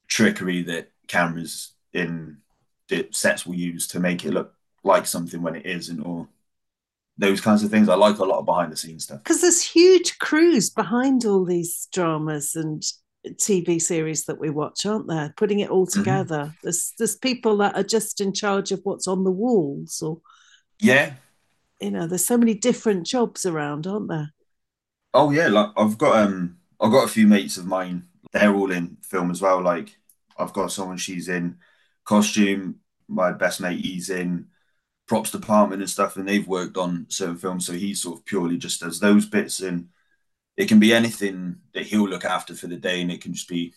trickery 0.08 0.62
that 0.63 0.91
cameras 1.08 1.74
in 1.94 2.38
the 2.89 3.08
sets 3.12 3.46
will 3.46 3.56
use 3.56 3.88
to 3.88 4.00
make 4.00 4.26
it 4.26 4.32
look 4.32 4.54
like 4.84 5.06
something 5.06 5.41
when 5.41 5.56
it 5.56 5.65
isn't 5.65 6.02
or 6.02 6.28
those 7.17 7.39
kinds 7.39 7.63
of 7.63 7.72
things. 7.72 7.88
I 7.88 7.96
like 7.96 8.17
a 8.17 8.26
lot 8.26 8.39
of 8.39 8.46
behind 8.46 8.72
the 8.72 8.78
scenes 8.78 9.04
stuff. 9.04 9.24
Because 9.24 9.41
there's 9.41 9.62
huge 9.62 10.17
crews 10.20 10.70
behind 10.70 11.26
all 11.26 11.46
these 11.46 11.88
dramas 11.94 12.56
and 12.56 12.84
TV 13.29 13.81
series 13.81 14.25
that 14.25 14.39
we 14.39 14.49
watch, 14.49 14.86
aren't 14.86 15.07
there? 15.07 15.34
Putting 15.38 15.60
it 15.60 15.69
all 15.69 15.86
mm-hmm. 15.86 15.99
together. 15.99 16.38
Mm-hmm. 16.38 16.57
There's 16.63 16.93
there's 16.97 17.15
people 17.15 17.57
that 17.57 17.75
are 17.75 17.84
just 17.84 18.21
in 18.21 18.34
charge 18.34 18.71
of 18.71 18.81
what's 18.84 19.07
on 19.07 19.23
the 19.23 19.31
walls 19.31 20.01
or 20.01 20.21
Yeah. 20.79 21.13
You 21.79 21.91
know, 21.91 22.05
there's 22.05 22.25
so 22.25 22.38
many 22.38 22.53
different 22.53 23.07
jobs 23.07 23.45
around, 23.45 23.88
aren't 23.88 24.10
there? 24.10 24.34
Oh 25.13 25.31
yeah, 25.31 25.47
like 25.47 25.69
I've 25.77 25.97
got 25.97 26.27
um 26.27 26.57
I've 26.79 26.91
got 26.91 27.05
a 27.05 27.12
few 27.12 27.27
mates 27.27 27.57
of 27.57 27.65
mine 27.65 28.07
they're 28.31 28.53
all 28.53 28.71
in 28.71 28.97
film 29.01 29.31
as 29.31 29.41
well. 29.41 29.62
Like 29.62 29.97
I've 30.38 30.53
got 30.53 30.71
someone 30.71 30.97
she's 30.97 31.29
in 31.29 31.57
costume. 32.03 32.75
My 33.07 33.31
best 33.31 33.60
mate 33.60 33.84
he's 33.84 34.10
in 34.10 34.47
props 35.07 35.31
department 35.31 35.81
and 35.81 35.89
stuff, 35.89 36.15
and 36.15 36.27
they've 36.27 36.47
worked 36.47 36.77
on 36.77 37.05
certain 37.10 37.38
films. 37.38 37.65
So 37.65 37.73
he 37.73 37.93
sort 37.93 38.19
of 38.19 38.25
purely 38.25 38.57
just 38.57 38.79
does 38.81 38.99
those 38.99 39.25
bits, 39.25 39.60
and 39.60 39.89
it 40.58 40.68
can 40.68 40.80
be 40.80 40.94
anything 40.94 41.58
that 41.74 41.86
he'll 41.86 42.08
look 42.08 42.26
after 42.26 42.54
for 42.54 42.68
the 42.68 42.78
day, 42.78 43.02
and 43.02 43.12
it 43.12 43.22
can 43.22 43.34
just 43.34 43.50
be 43.50 43.74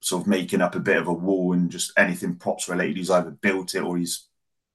sort 0.00 0.22
of 0.22 0.28
making 0.28 0.60
up 0.60 0.74
a 0.74 0.80
bit 0.80 0.96
of 0.96 1.08
a 1.08 1.12
wall 1.12 1.52
and 1.52 1.70
just 1.70 1.92
anything 1.96 2.36
props 2.36 2.68
related. 2.68 2.96
He's 2.96 3.10
either 3.10 3.30
built 3.30 3.74
it 3.74 3.82
or 3.82 3.98
he's 3.98 4.26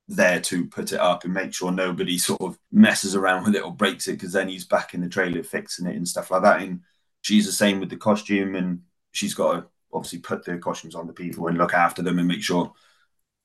there 0.08 0.40
to 0.40 0.68
put 0.68 0.92
it 0.92 1.00
up 1.00 1.24
and 1.24 1.34
make 1.34 1.54
sure 1.54 1.72
nobody 1.72 2.18
sort 2.20 2.42
of 2.42 2.58
messes 2.72 3.16
around 3.16 3.46
with 3.46 3.56
it 3.56 3.64
or 3.64 3.74
breaks 3.74 4.08
it 4.08 4.14
because 4.14 4.34
then 4.34 4.48
he's 4.48 4.66
back 4.66 4.94
in 4.94 5.02
the 5.02 5.10
trailer 5.10 5.44
fixing 5.44 5.88
it 5.88 5.96
and 5.96 6.08
stuff 6.08 6.32
like 6.32 6.44
that. 6.44 6.62
And 6.62 6.82
she's 7.22 7.46
the 7.46 7.52
same 7.52 7.80
with 7.80 7.90
the 7.90 7.98
costume 7.98 8.56
and 8.56 8.82
she's 9.12 9.34
got 9.34 9.54
to 9.54 9.66
obviously 9.92 10.20
put 10.20 10.44
the 10.46 10.58
costumes 10.58 10.96
on 10.96 11.08
the 11.08 11.14
people 11.14 11.48
and 11.48 11.58
look 11.58 11.74
after 11.74 12.02
them 12.02 12.20
and 12.20 12.28
make 12.28 12.44
sure 12.44 12.74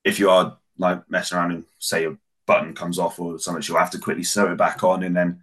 if 0.05 0.19
you 0.19 0.31
are 0.31 0.59
like 0.79 1.09
messing 1.11 1.39
around 1.39 1.53
and 1.53 1.65
say 1.79 2.05
a 2.05 2.17
button 2.47 2.75
comes 2.75 2.99
off 2.99 3.21
or 3.21 3.39
something, 3.39 3.63
she'll 3.63 3.77
have 3.77 3.91
to 3.91 3.99
quickly 3.99 4.25
sew 4.25 4.53
it 4.53 4.57
back 4.57 4.83
on. 4.83 5.03
And 5.03 5.17
then 5.17 5.41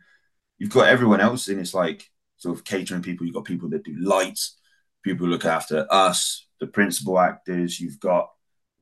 you've 0.57 0.71
got 0.71 0.87
everyone 0.87 1.21
else 1.21 1.47
and 1.47 1.59
it's 1.59 1.73
like 1.73 2.11
sort 2.37 2.57
of 2.57 2.63
catering 2.63 3.01
people. 3.01 3.25
You've 3.25 3.35
got 3.35 3.45
people 3.45 3.69
that 3.69 3.83
do 3.83 3.95
lights, 3.99 4.57
people 5.03 5.27
look 5.27 5.45
after 5.45 5.87
us, 5.91 6.47
the 6.59 6.67
principal 6.67 7.19
actors. 7.19 7.79
You've 7.79 7.99
got 7.99 8.29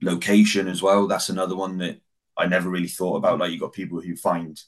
location 0.02 0.68
as 0.68 0.82
well. 0.82 1.08
That's 1.08 1.30
another 1.30 1.56
one 1.56 1.78
that 1.80 2.00
I 2.38 2.48
never 2.48 2.70
really 2.70 2.88
thought 2.88 3.18
about. 3.18 3.39
Like 3.39 3.52
you've 3.52 3.62
got 3.62 3.74
people 3.74 4.02
who 4.02 4.15
find 4.15 4.60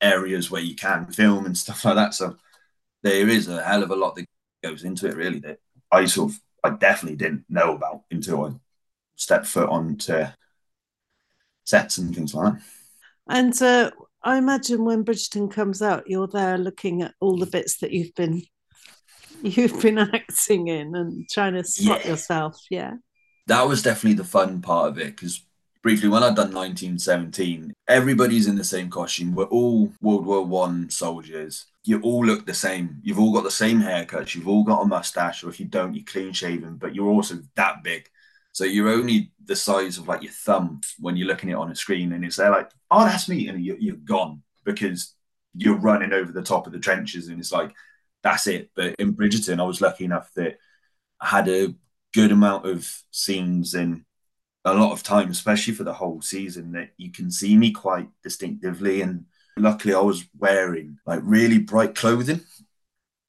areas 0.00 0.50
where 0.50 0.62
you 0.62 0.74
can 0.74 1.06
film 1.06 1.46
and 1.46 1.56
stuff 1.64 1.84
like 1.84 1.96
that. 1.96 2.14
So 2.14 2.36
there 3.02 3.28
is 3.28 3.48
a 3.48 3.62
hell 3.62 3.82
of 3.82 3.90
a 3.90 3.96
lot 3.96 4.16
that 4.16 4.26
goes 4.62 4.84
into 4.84 5.08
it, 5.08 5.16
really. 5.16 5.40
That 5.40 5.58
I 5.90 6.04
sort 6.06 6.32
of 6.32 6.40
I 6.64 6.70
definitely 6.70 7.16
didn't 7.16 7.44
know 7.48 7.74
about 7.74 8.02
until 8.10 8.44
I 8.44 8.50
stepped 9.16 9.46
foot 9.46 9.68
onto 9.68 10.26
sets 11.64 11.98
and 11.98 12.14
things 12.14 12.34
like 12.34 12.54
that. 12.54 12.62
And 13.28 13.62
uh, 13.62 13.90
I 14.28 14.36
imagine 14.36 14.84
when 14.84 15.04
Bridgerton 15.04 15.50
comes 15.50 15.80
out, 15.80 16.08
you're 16.08 16.28
there 16.28 16.58
looking 16.58 17.02
at 17.02 17.14
all 17.20 17.38
the 17.38 17.46
bits 17.46 17.78
that 17.78 17.92
you've 17.92 18.14
been 18.14 18.42
you've 19.42 19.80
been 19.80 19.98
acting 19.98 20.68
in 20.68 20.94
and 20.94 21.28
trying 21.28 21.54
to 21.54 21.64
spot 21.64 22.04
yeah. 22.04 22.10
yourself. 22.10 22.60
Yeah, 22.70 22.94
that 23.46 23.66
was 23.66 23.82
definitely 23.82 24.16
the 24.16 24.24
fun 24.24 24.60
part 24.60 24.90
of 24.90 24.98
it 24.98 25.16
because 25.16 25.44
briefly 25.82 26.08
when 26.08 26.22
I'd 26.22 26.36
done 26.36 26.52
1917, 26.52 27.72
everybody's 27.88 28.46
in 28.46 28.56
the 28.56 28.64
same 28.64 28.90
costume. 28.90 29.34
We're 29.34 29.44
all 29.44 29.92
World 30.00 30.26
War 30.26 30.44
One 30.44 30.90
soldiers 30.90 31.66
you 31.88 32.00
all 32.02 32.24
look 32.24 32.44
the 32.44 32.52
same. 32.52 33.00
You've 33.02 33.18
all 33.18 33.32
got 33.32 33.44
the 33.44 33.50
same 33.50 33.80
haircuts. 33.80 34.34
You've 34.34 34.46
all 34.46 34.62
got 34.62 34.82
a 34.82 34.86
mustache, 34.86 35.42
or 35.42 35.48
if 35.48 35.58
you 35.58 35.64
don't, 35.64 35.94
you're 35.94 36.04
clean 36.04 36.32
shaven. 36.32 36.76
But 36.76 36.94
you're 36.94 37.08
also 37.08 37.38
that 37.54 37.82
big, 37.82 38.10
so 38.52 38.64
you're 38.64 38.88
only 38.88 39.32
the 39.44 39.56
size 39.56 39.98
of 39.98 40.08
like 40.08 40.22
your 40.22 40.32
thumb 40.32 40.80
when 40.98 41.16
you're 41.16 41.28
looking 41.28 41.50
at 41.50 41.54
it 41.54 41.58
on 41.58 41.70
a 41.70 41.74
screen, 41.74 42.12
and 42.12 42.24
it's 42.24 42.36
there 42.36 42.50
like, 42.50 42.70
oh, 42.90 43.04
that's 43.04 43.28
me, 43.28 43.48
and 43.48 43.64
you're, 43.64 43.78
you're 43.78 43.96
gone 43.96 44.42
because 44.64 45.14
you're 45.54 45.78
running 45.78 46.12
over 46.12 46.32
the 46.32 46.42
top 46.42 46.66
of 46.66 46.72
the 46.72 46.78
trenches, 46.78 47.28
and 47.28 47.38
it's 47.38 47.52
like 47.52 47.74
that's 48.22 48.46
it. 48.46 48.70
But 48.74 48.94
in 48.98 49.14
Bridgerton, 49.14 49.60
I 49.60 49.64
was 49.64 49.80
lucky 49.80 50.04
enough 50.04 50.30
that 50.34 50.58
I 51.20 51.26
had 51.26 51.48
a 51.48 51.74
good 52.14 52.32
amount 52.32 52.66
of 52.66 52.90
scenes 53.10 53.74
and 53.74 54.04
a 54.64 54.74
lot 54.74 54.92
of 54.92 55.02
time, 55.02 55.30
especially 55.30 55.74
for 55.74 55.84
the 55.84 55.92
whole 55.92 56.20
season, 56.20 56.72
that 56.72 56.90
you 56.96 57.10
can 57.12 57.30
see 57.30 57.56
me 57.56 57.70
quite 57.72 58.08
distinctively. 58.22 59.02
And 59.02 59.26
luckily, 59.56 59.94
I 59.94 60.00
was 60.00 60.24
wearing 60.36 60.98
like 61.06 61.20
really 61.22 61.58
bright 61.58 61.94
clothing. 61.94 62.40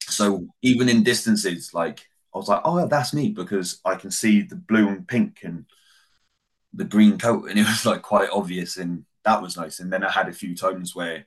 So 0.02 0.48
even 0.62 0.88
in 0.88 1.02
distances, 1.02 1.72
like 1.72 2.06
I 2.34 2.38
was 2.38 2.48
like, 2.48 2.62
oh, 2.64 2.86
that's 2.86 3.12
me 3.12 3.30
because 3.30 3.80
I 3.84 3.96
can 3.96 4.10
see 4.10 4.42
the 4.42 4.56
blue 4.56 4.88
and 4.88 5.06
pink 5.06 5.40
and 5.42 5.66
the 6.72 6.84
green 6.84 7.18
coat. 7.18 7.48
And 7.48 7.58
it 7.58 7.66
was 7.66 7.84
like 7.84 8.02
quite 8.02 8.30
obvious. 8.30 8.76
And 8.76 9.04
that 9.24 9.42
was 9.42 9.56
nice. 9.56 9.80
And 9.80 9.92
then 9.92 10.04
I 10.04 10.10
had 10.10 10.28
a 10.28 10.32
few 10.32 10.54
times 10.54 10.94
where 10.94 11.26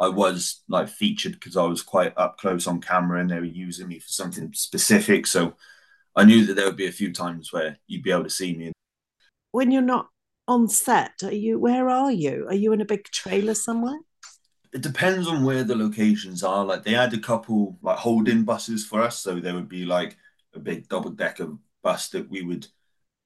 I 0.00 0.08
was 0.08 0.62
like 0.68 0.88
featured 0.88 1.32
because 1.32 1.56
I 1.56 1.64
was 1.64 1.82
quite 1.82 2.14
up 2.16 2.38
close 2.38 2.66
on 2.66 2.80
camera 2.80 3.20
and 3.20 3.30
they 3.30 3.40
were 3.40 3.44
using 3.44 3.88
me 3.88 3.98
for 3.98 4.08
something 4.08 4.52
specific. 4.54 5.26
So 5.26 5.54
I 6.14 6.24
knew 6.24 6.46
that 6.46 6.54
there 6.54 6.66
would 6.66 6.76
be 6.76 6.86
a 6.86 6.92
few 6.92 7.12
times 7.12 7.52
where 7.52 7.78
you'd 7.86 8.02
be 8.02 8.12
able 8.12 8.24
to 8.24 8.30
see 8.30 8.54
me. 8.56 8.72
When 9.50 9.70
you're 9.70 9.82
not 9.82 10.08
on 10.46 10.68
set, 10.68 11.22
are 11.22 11.32
you 11.32 11.58
where 11.58 11.88
are 11.88 12.12
you? 12.12 12.46
Are 12.48 12.54
you 12.54 12.72
in 12.72 12.80
a 12.80 12.86
big 12.86 13.04
trailer 13.04 13.54
somewhere? 13.54 13.98
It 14.72 14.82
depends 14.82 15.26
on 15.26 15.44
where 15.44 15.64
the 15.64 15.76
locations 15.76 16.42
are. 16.42 16.64
Like 16.64 16.84
they 16.84 16.92
had 16.92 17.12
a 17.14 17.18
couple 17.18 17.78
like 17.82 17.98
holding 17.98 18.44
buses 18.44 18.86
for 18.86 19.02
us, 19.02 19.18
so 19.18 19.40
there 19.40 19.54
would 19.54 19.68
be 19.68 19.84
like 19.84 20.16
a 20.58 20.62
big 20.62 20.88
double 20.88 21.10
decker 21.10 21.54
bus 21.82 22.08
that 22.10 22.28
we 22.28 22.42
would 22.42 22.66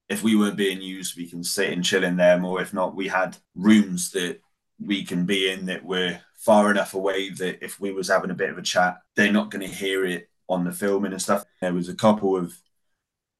if 0.08 0.22
we 0.22 0.36
weren't 0.36 0.56
being 0.56 0.82
used, 0.82 1.16
we 1.16 1.26
can 1.26 1.42
sit 1.42 1.72
and 1.72 1.84
chill 1.84 2.04
in 2.04 2.16
them, 2.16 2.44
or 2.44 2.60
if 2.60 2.74
not, 2.74 2.94
we 2.94 3.08
had 3.08 3.36
rooms 3.54 4.10
that 4.10 4.40
we 4.78 5.04
can 5.04 5.24
be 5.24 5.50
in 5.50 5.66
that 5.66 5.84
were 5.84 6.18
far 6.36 6.70
enough 6.70 6.92
away 6.94 7.30
that 7.30 7.64
if 7.64 7.80
we 7.80 7.92
was 7.92 8.08
having 8.08 8.30
a 8.30 8.34
bit 8.34 8.50
of 8.50 8.58
a 8.58 8.62
chat, 8.62 8.98
they're 9.16 9.32
not 9.32 9.50
going 9.50 9.66
to 9.66 9.74
hear 9.74 10.04
it 10.04 10.28
on 10.48 10.64
the 10.64 10.72
filming 10.72 11.12
and 11.12 11.22
stuff. 11.22 11.44
There 11.60 11.72
was 11.72 11.88
a 11.88 11.94
couple 11.94 12.36
of 12.36 12.52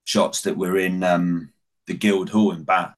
shots 0.05 0.43
that 0.43 0.57
were 0.57 0.79
in 0.79 1.03
um, 1.03 1.53
the 1.87 1.95
Guildhall 1.95 2.53
in 2.53 2.65
Bath, 2.65 2.95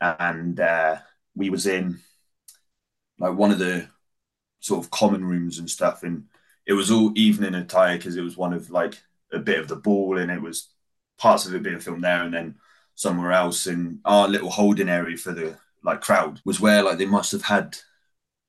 and 0.00 0.60
uh, 0.60 0.96
we 1.34 1.48
was 1.48 1.66
in 1.66 2.00
like 3.18 3.34
one 3.34 3.50
of 3.50 3.58
the 3.58 3.88
sort 4.60 4.84
of 4.84 4.90
common 4.90 5.24
rooms 5.24 5.58
and 5.58 5.70
stuff, 5.70 6.02
and 6.02 6.24
it 6.66 6.74
was 6.74 6.90
all 6.90 7.12
evening 7.14 7.54
attire 7.54 7.96
because 7.96 8.16
it 8.16 8.22
was 8.22 8.36
one 8.36 8.52
of 8.52 8.70
like 8.70 9.00
a 9.34 9.40
bit 9.40 9.58
of 9.60 9.68
the 9.68 9.76
ball, 9.76 10.18
and 10.18 10.30
it 10.30 10.40
was 10.40 10.70
parts 11.18 11.46
of 11.46 11.54
it 11.54 11.62
being 11.62 11.80
filmed 11.80 12.04
there, 12.04 12.22
and 12.22 12.34
then 12.34 12.56
somewhere 12.94 13.32
else, 13.32 13.66
and 13.66 14.00
our 14.04 14.28
little 14.28 14.50
holding 14.50 14.88
area 14.88 15.16
for 15.16 15.32
the 15.32 15.56
like 15.82 16.00
crowd 16.00 16.40
was 16.44 16.60
where 16.60 16.82
like 16.82 16.98
they 16.98 17.06
must 17.06 17.32
have 17.32 17.42
had 17.42 17.76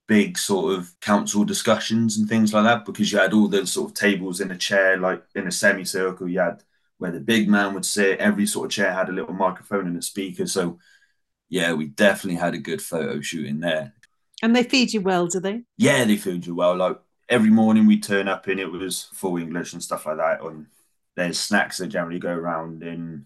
big 0.08 0.38
sort 0.38 0.78
of 0.78 0.92
council 1.02 1.44
discussions 1.44 2.18
and 2.18 2.30
things 2.30 2.54
like 2.54 2.64
that 2.64 2.86
because 2.86 3.12
you 3.12 3.18
had 3.18 3.34
all 3.34 3.48
the 3.48 3.66
sort 3.66 3.90
of 3.90 3.96
tables 3.96 4.40
in 4.40 4.52
a 4.52 4.58
chair 4.58 4.98
like 4.98 5.24
in 5.36 5.48
a 5.48 5.52
semicircle. 5.52 6.28
You 6.28 6.40
had 6.40 6.64
where 6.98 7.12
the 7.12 7.20
big 7.20 7.50
man 7.50 7.74
would 7.74 7.86
sit. 7.86 8.20
Every 8.20 8.46
sort 8.46 8.68
of 8.68 8.72
chair 8.72 8.94
had 8.94 9.10
a 9.10 9.12
little 9.12 9.34
microphone 9.34 9.88
and 9.88 9.98
a 9.98 10.02
speaker. 10.02 10.46
So 10.48 10.80
yeah 11.50 11.74
we 11.74 11.88
definitely 11.88 12.40
had 12.40 12.54
a 12.54 12.60
good 12.60 12.82
photo 12.82 13.20
shooting 13.22 13.60
there. 13.60 13.94
And 14.42 14.56
they 14.56 14.64
feed 14.64 14.94
you 14.94 15.02
well 15.02 15.28
do 15.28 15.40
they? 15.40 15.64
Yeah 15.78 16.04
they 16.04 16.18
feed 16.18 16.46
you 16.46 16.56
well. 16.56 16.76
Like 16.76 17.00
every 17.30 17.50
morning 17.50 17.86
we 17.86 18.00
turn 18.00 18.28
up 18.28 18.48
and 18.48 18.60
it 18.60 18.72
was 18.72 19.10
full 19.14 19.38
english 19.38 19.74
and 19.74 19.84
stuff 19.84 20.06
like 20.06 20.18
that 20.18 20.42
and 20.44 20.68
there's 21.16 21.40
snacks 21.40 21.78
that 21.78 21.88
generally 21.88 22.20
go 22.20 22.34
around 22.34 22.84
and 22.84 23.26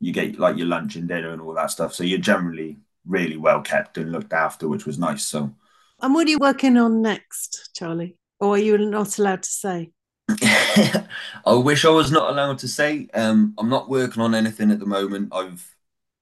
you 0.00 0.12
get 0.12 0.38
like 0.38 0.56
your 0.56 0.66
lunch 0.66 0.96
and 0.96 1.08
dinner 1.08 1.30
and 1.30 1.40
all 1.40 1.54
that 1.54 1.70
stuff 1.70 1.94
so 1.94 2.04
you're 2.04 2.18
generally 2.18 2.76
really 3.06 3.36
well 3.36 3.60
kept 3.62 3.98
and 3.98 4.12
looked 4.12 4.32
after 4.32 4.68
which 4.68 4.86
was 4.86 4.98
nice 4.98 5.24
so 5.24 5.52
and 6.00 6.12
what 6.12 6.26
are 6.26 6.30
you 6.30 6.38
working 6.38 6.76
on 6.76 7.00
next, 7.00 7.70
Charlie? 7.74 8.16
Or 8.38 8.54
are 8.54 8.58
you 8.58 8.76
not 8.76 9.18
allowed 9.18 9.42
to 9.42 9.50
say? 9.50 9.92
I 10.42 11.54
wish 11.54 11.84
I 11.84 11.90
was 11.90 12.12
not 12.12 12.30
allowed 12.30 12.58
to 12.58 12.68
say. 12.68 13.08
Um, 13.14 13.54
I'm 13.58 13.70
not 13.70 13.88
working 13.88 14.22
on 14.22 14.34
anything 14.34 14.70
at 14.70 14.78
the 14.78 14.86
moment. 14.86 15.30
I'm 15.32 15.58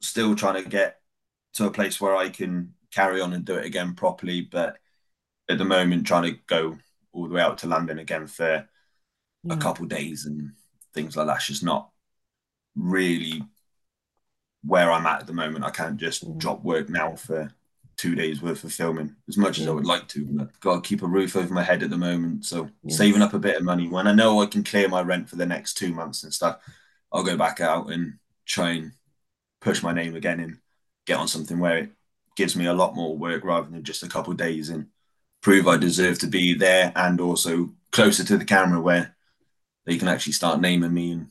still 0.01 0.37
trying 0.37 0.63
to 0.63 0.69
get 0.69 1.01
to 1.55 1.67
a 1.67 1.73
place 1.73 2.01
where 2.01 2.15
I 2.15 2.29
can 2.29 2.75
carry 2.93 3.21
on 3.21 3.33
and 3.33 3.45
do 3.45 3.57
it 3.57 3.67
again 3.67 3.95
properly. 3.95 4.43
But 4.43 4.79
at 5.49 5.59
the 5.59 5.65
moment, 5.65 6.07
trying 6.07 6.35
to 6.35 6.39
go 6.47 6.79
all 7.15 7.29
the 7.29 7.35
way 7.35 7.41
out 7.41 7.59
to 7.59 7.67
London 7.67 7.99
again 7.99 8.27
for 8.27 8.69
yeah. 9.45 9.53
a 9.53 9.57
mm. 9.57 9.61
couple 9.61 9.87
days 9.87 10.27
and 10.27 10.53
things 10.93 11.17
like 11.17 11.27
that's 11.27 11.47
just 11.47 11.65
not 11.65 11.91
really 12.77 13.43
where 14.65 14.91
I'm 14.91 15.07
at 15.07 15.21
at 15.21 15.27
the 15.27 15.33
moment. 15.33 15.65
I 15.65 15.71
can't 15.71 15.97
just 15.97 16.23
yeah. 16.23 16.31
drop 16.37 16.63
work 16.63 16.89
now 16.89 17.17
for 17.17 17.53
two 17.97 18.15
days 18.15 18.43
worth 18.43 18.65
of 18.65 18.73
filming 18.73 19.15
as 19.29 19.37
much 19.37 19.59
as 19.59 19.69
I 19.69 19.71
would 19.71 19.87
like 19.87 20.09
to. 20.09 20.25
But 20.25 20.49
I've 20.49 20.61
got 20.61 20.75
to 20.83 20.89
keep 20.89 21.03
a 21.03 21.07
roof 21.07 21.37
over 21.37 21.53
my 21.53 21.63
head 21.63 21.83
at 21.83 21.91
the 21.91 21.99
moment. 21.99 22.45
So 22.45 22.69
yes. 22.83 22.99
saving 22.99 23.23
up 23.23 23.35
a 23.35 23.39
bit 23.39 23.57
of 23.57 23.63
money 23.63 23.89
when 23.89 24.09
I 24.09 24.13
know 24.13 24.43
I 24.43 24.47
can 24.47 24.65
clear 24.65 24.89
my 24.89 25.03
rent 25.03 25.29
for 25.29 25.37
the 25.37 25.47
next 25.47 25.75
two 25.75 25.95
months 25.95 26.25
and 26.25 26.35
stuff, 26.35 26.59
I'll 27.13 27.23
go 27.23 27.37
back 27.37 27.61
out 27.61 27.93
and 27.93 28.15
try 28.47 28.71
and 28.71 28.93
push 29.61 29.83
my 29.83 29.93
name 29.93 30.17
again 30.17 30.41
and 30.41 30.59
get 31.07 31.19
on 31.19 31.29
something 31.29 31.59
where 31.59 31.79
it 31.79 31.91
gives 32.37 32.57
me 32.57 32.67
a 32.67 32.75
lot 32.75 32.97
more 32.97 33.17
work 33.17 33.45
rather 33.45 33.71
than 33.71 33.85
just 33.85 34.03
a 34.03 34.09
couple 34.09 34.33
days 34.35 34.71
and 34.71 34.87
prove 35.45 35.69
I 35.69 35.77
deserve 35.77 36.19
to 36.21 36.27
be 36.27 36.55
there 36.55 36.91
and 36.97 37.21
also 37.21 37.71
closer 37.93 38.25
to 38.25 38.39
the 38.39 38.47
camera 38.47 38.81
where 38.81 39.15
they 39.85 39.99
can 39.99 40.09
actually 40.09 40.33
start 40.33 40.61
naming 40.61 40.95
me 40.95 41.13
and 41.13 41.27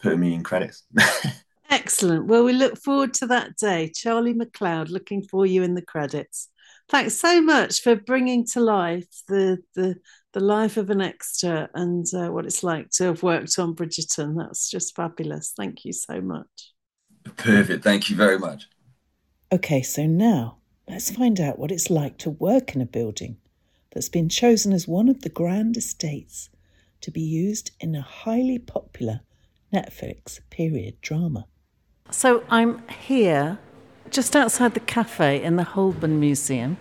putting 0.00 0.20
me 0.20 0.34
in 0.34 0.44
credits. 0.44 0.84
Excellent. 1.70 2.26
Well, 2.26 2.44
we 2.44 2.52
look 2.52 2.78
forward 2.78 3.14
to 3.14 3.26
that 3.28 3.56
day. 3.56 3.90
Charlie 3.94 4.34
McCloud, 4.34 4.90
looking 4.90 5.22
for 5.22 5.46
you 5.46 5.62
in 5.62 5.74
the 5.74 5.82
credits. 5.82 6.48
Thanks 6.90 7.18
so 7.18 7.40
much 7.40 7.82
for 7.82 7.96
bringing 7.96 8.46
to 8.48 8.60
life 8.60 9.08
the 9.28 9.58
the 9.74 9.96
the 10.32 10.40
life 10.40 10.76
of 10.76 10.90
an 10.90 11.00
extra 11.00 11.68
and 11.74 12.06
uh, 12.14 12.28
what 12.28 12.44
it's 12.44 12.62
like 12.62 12.90
to 12.90 13.04
have 13.04 13.22
worked 13.22 13.58
on 13.58 13.74
Bridgerton. 13.74 14.36
That's 14.36 14.70
just 14.70 14.94
fabulous. 14.94 15.52
Thank 15.56 15.84
you 15.84 15.92
so 15.92 16.20
much. 16.20 16.72
Perfect. 17.36 17.82
Thank 17.82 18.10
you 18.10 18.16
very 18.16 18.38
much. 18.38 18.68
Okay, 19.52 19.82
so 19.82 20.06
now 20.06 20.57
let's 20.88 21.10
find 21.10 21.40
out 21.40 21.58
what 21.58 21.70
it's 21.70 21.90
like 21.90 22.18
to 22.18 22.30
work 22.30 22.74
in 22.74 22.80
a 22.80 22.86
building 22.86 23.36
that's 23.92 24.08
been 24.08 24.28
chosen 24.28 24.72
as 24.72 24.88
one 24.88 25.08
of 25.08 25.22
the 25.22 25.28
grand 25.28 25.76
estates 25.76 26.50
to 27.00 27.10
be 27.10 27.20
used 27.20 27.70
in 27.80 27.94
a 27.94 28.02
highly 28.02 28.58
popular 28.58 29.20
Netflix 29.72 30.40
period 30.50 31.00
drama. 31.00 31.46
So 32.10 32.42
I'm 32.50 32.86
here 32.88 33.58
just 34.10 34.34
outside 34.34 34.74
the 34.74 34.80
cafe 34.80 35.42
in 35.42 35.56
the 35.56 35.62
Holburne 35.62 36.18
Museum, 36.18 36.78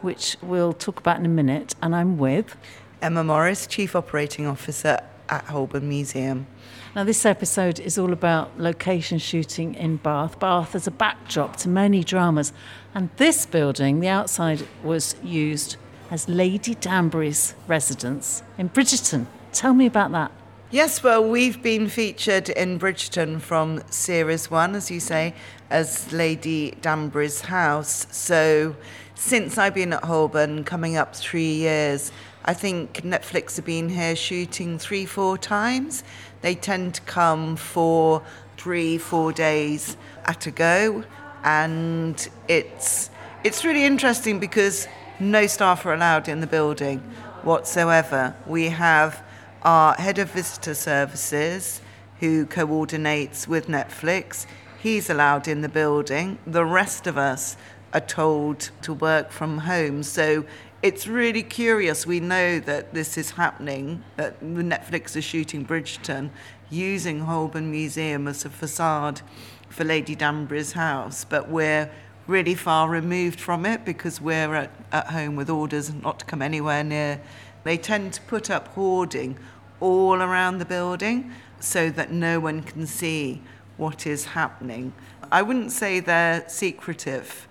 which 0.00 0.36
we'll 0.40 0.72
talk 0.72 1.00
about 1.00 1.18
in 1.18 1.26
a 1.26 1.30
minute, 1.30 1.74
and 1.82 1.94
I'm 1.94 2.16
with 2.16 2.56
Emma 3.02 3.24
Morris, 3.24 3.66
Chief 3.66 3.96
Operating 3.96 4.46
Officer 4.46 5.00
at 5.30 5.44
Holburne 5.44 5.88
Museum. 5.88 6.46
Now, 6.94 7.04
this 7.04 7.24
episode 7.24 7.78
is 7.78 7.96
all 7.96 8.12
about 8.12 8.58
location 8.58 9.18
shooting 9.18 9.74
in 9.74 9.96
Bath. 9.96 10.40
Bath 10.40 10.74
as 10.74 10.86
a 10.86 10.90
backdrop 10.90 11.56
to 11.56 11.68
many 11.68 12.02
dramas, 12.02 12.52
and 12.94 13.10
this 13.16 13.46
building, 13.46 14.00
the 14.00 14.08
outside, 14.08 14.66
was 14.82 15.14
used 15.22 15.76
as 16.10 16.28
Lady 16.28 16.74
Danbury's 16.74 17.54
residence 17.68 18.42
in 18.58 18.68
Bridgerton. 18.68 19.26
Tell 19.52 19.72
me 19.72 19.86
about 19.86 20.10
that. 20.12 20.32
Yes, 20.72 21.02
well, 21.02 21.28
we've 21.28 21.60
been 21.62 21.88
featured 21.88 22.48
in 22.48 22.78
Bridgerton 22.78 23.40
from 23.40 23.82
series 23.90 24.50
one, 24.50 24.74
as 24.76 24.90
you 24.90 25.00
say, 25.00 25.34
as 25.68 26.12
Lady 26.12 26.76
Danbury's 26.80 27.40
house. 27.40 28.06
So 28.10 28.76
since 29.16 29.58
I've 29.58 29.74
been 29.74 29.92
at 29.92 30.04
Holburne, 30.04 30.64
coming 30.64 30.96
up 30.96 31.14
three 31.14 31.54
years, 31.54 32.12
I 32.50 32.52
think 32.52 33.02
Netflix 33.02 33.54
have 33.54 33.64
been 33.64 33.90
here 33.90 34.16
shooting 34.16 34.76
three, 34.76 35.06
four 35.06 35.38
times. 35.38 36.02
They 36.40 36.56
tend 36.56 36.96
to 36.96 37.00
come 37.02 37.54
for 37.54 38.24
three, 38.56 38.98
four 38.98 39.32
days 39.32 39.96
at 40.24 40.48
a 40.48 40.50
go, 40.50 41.04
and 41.44 42.28
it's 42.48 43.08
it's 43.44 43.64
really 43.64 43.84
interesting 43.84 44.40
because 44.40 44.88
no 45.20 45.46
staff 45.46 45.86
are 45.86 45.94
allowed 45.94 46.26
in 46.26 46.40
the 46.40 46.48
building 46.48 46.98
whatsoever. 47.44 48.34
We 48.48 48.64
have 48.70 49.22
our 49.62 49.94
head 49.94 50.18
of 50.18 50.32
visitor 50.32 50.74
services, 50.74 51.80
who 52.18 52.46
coordinates 52.46 53.46
with 53.46 53.68
Netflix. 53.68 54.44
He's 54.82 55.08
allowed 55.08 55.46
in 55.46 55.60
the 55.60 55.68
building. 55.68 56.40
The 56.48 56.64
rest 56.64 57.06
of 57.06 57.16
us 57.16 57.56
are 57.94 58.00
told 58.00 58.70
to 58.82 58.92
work 58.92 59.30
from 59.30 59.58
home. 59.58 60.02
So 60.02 60.44
it's 60.82 61.06
really 61.06 61.42
curious. 61.42 62.06
We 62.06 62.20
know 62.20 62.58
that 62.60 62.94
this 62.94 63.18
is 63.18 63.32
happening, 63.32 64.02
that 64.16 64.40
Netflix 64.40 65.16
is 65.16 65.24
shooting 65.24 65.64
Bridgerton 65.64 66.30
using 66.70 67.20
Holburne 67.20 67.70
Museum 67.70 68.28
as 68.28 68.44
a 68.44 68.50
facade 68.50 69.20
for 69.68 69.84
Lady 69.84 70.14
Danbury's 70.14 70.72
house, 70.72 71.24
but 71.24 71.48
we're 71.48 71.90
really 72.26 72.54
far 72.54 72.88
removed 72.88 73.40
from 73.40 73.66
it 73.66 73.84
because 73.84 74.20
we're 74.20 74.54
at, 74.54 74.70
at 74.92 75.08
home 75.08 75.36
with 75.36 75.50
orders 75.50 75.92
not 75.92 76.20
to 76.20 76.24
come 76.24 76.42
anywhere 76.42 76.84
near 76.84 77.20
they 77.64 77.76
tend 77.76 78.12
to 78.14 78.20
put 78.22 78.50
up 78.50 78.68
hoarding 78.68 79.38
all 79.80 80.16
around 80.22 80.58
the 80.58 80.64
building 80.64 81.32
so 81.58 81.90
that 81.90 82.10
no 82.10 82.40
one 82.40 82.62
can 82.62 82.86
see 82.86 83.42
what 83.76 84.06
is 84.06 84.24
happening. 84.26 84.92
I 85.30 85.42
wouldn't 85.42 85.72
say 85.72 86.00
they're 86.00 86.48
secretive, 86.48 87.46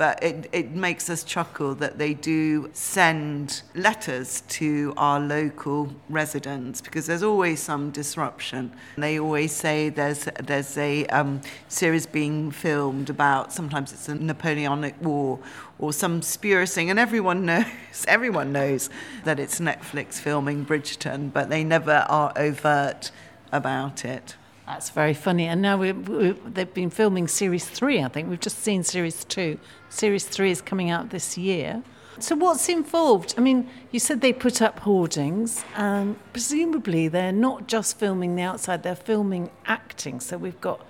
but 0.00 0.22
it, 0.22 0.48
it 0.50 0.70
makes 0.70 1.10
us 1.10 1.22
chuckle 1.22 1.74
that 1.74 1.98
they 1.98 2.14
do 2.14 2.70
send 2.72 3.60
letters 3.74 4.40
to 4.48 4.94
our 4.96 5.20
local 5.20 5.92
residents 6.08 6.80
because 6.80 7.04
there's 7.04 7.22
always 7.22 7.60
some 7.60 7.90
disruption. 7.90 8.72
They 8.96 9.20
always 9.20 9.52
say 9.52 9.90
there's 9.90 10.26
there's 10.42 10.78
a 10.78 11.04
um, 11.08 11.42
series 11.68 12.06
being 12.06 12.50
filmed 12.50 13.10
about 13.10 13.52
sometimes 13.52 13.92
it's 13.92 14.08
a 14.08 14.14
Napoleonic 14.14 14.94
War 15.02 15.38
or 15.78 15.92
some 15.92 16.22
spurious 16.22 16.74
thing, 16.74 16.88
and 16.88 16.98
everyone 16.98 17.44
knows 17.50 17.66
everyone 18.08 18.52
knows 18.52 18.88
that 19.24 19.38
it's 19.38 19.60
Netflix 19.60 20.14
filming 20.14 20.64
Bridgerton, 20.64 21.30
but 21.30 21.50
they 21.50 21.62
never 21.62 22.06
are 22.08 22.32
overt 22.36 23.10
about 23.52 24.06
it. 24.06 24.34
That's 24.70 24.90
very 24.90 25.14
funny. 25.14 25.48
And 25.48 25.60
now 25.60 25.76
we, 25.76 25.90
we, 25.90 26.30
they've 26.46 26.72
been 26.72 26.90
filming 26.90 27.26
series 27.26 27.68
three, 27.68 28.00
I 28.00 28.06
think. 28.06 28.30
We've 28.30 28.38
just 28.38 28.60
seen 28.60 28.84
series 28.84 29.24
two. 29.24 29.58
Series 29.88 30.24
three 30.24 30.52
is 30.52 30.62
coming 30.62 30.90
out 30.90 31.10
this 31.10 31.36
year. 31.36 31.82
So, 32.20 32.36
what's 32.36 32.68
involved? 32.68 33.34
I 33.36 33.40
mean, 33.40 33.68
you 33.90 33.98
said 33.98 34.20
they 34.20 34.32
put 34.32 34.62
up 34.62 34.78
hoardings, 34.78 35.64
and 35.74 36.16
presumably 36.32 37.08
they're 37.08 37.32
not 37.32 37.66
just 37.66 37.98
filming 37.98 38.36
the 38.36 38.42
outside, 38.42 38.84
they're 38.84 38.94
filming 38.94 39.50
acting. 39.66 40.20
So, 40.20 40.38
we've 40.38 40.60
got 40.60 40.86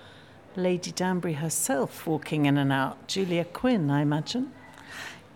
Lady 0.55 0.91
Danbury 0.91 1.33
herself 1.33 2.05
walking 2.05 2.45
in 2.45 2.59
and 2.59 2.71
out, 2.71 3.07
Julia 3.07 3.45
Quinn, 3.45 3.89
I 3.89 4.01
imagine. 4.01 4.51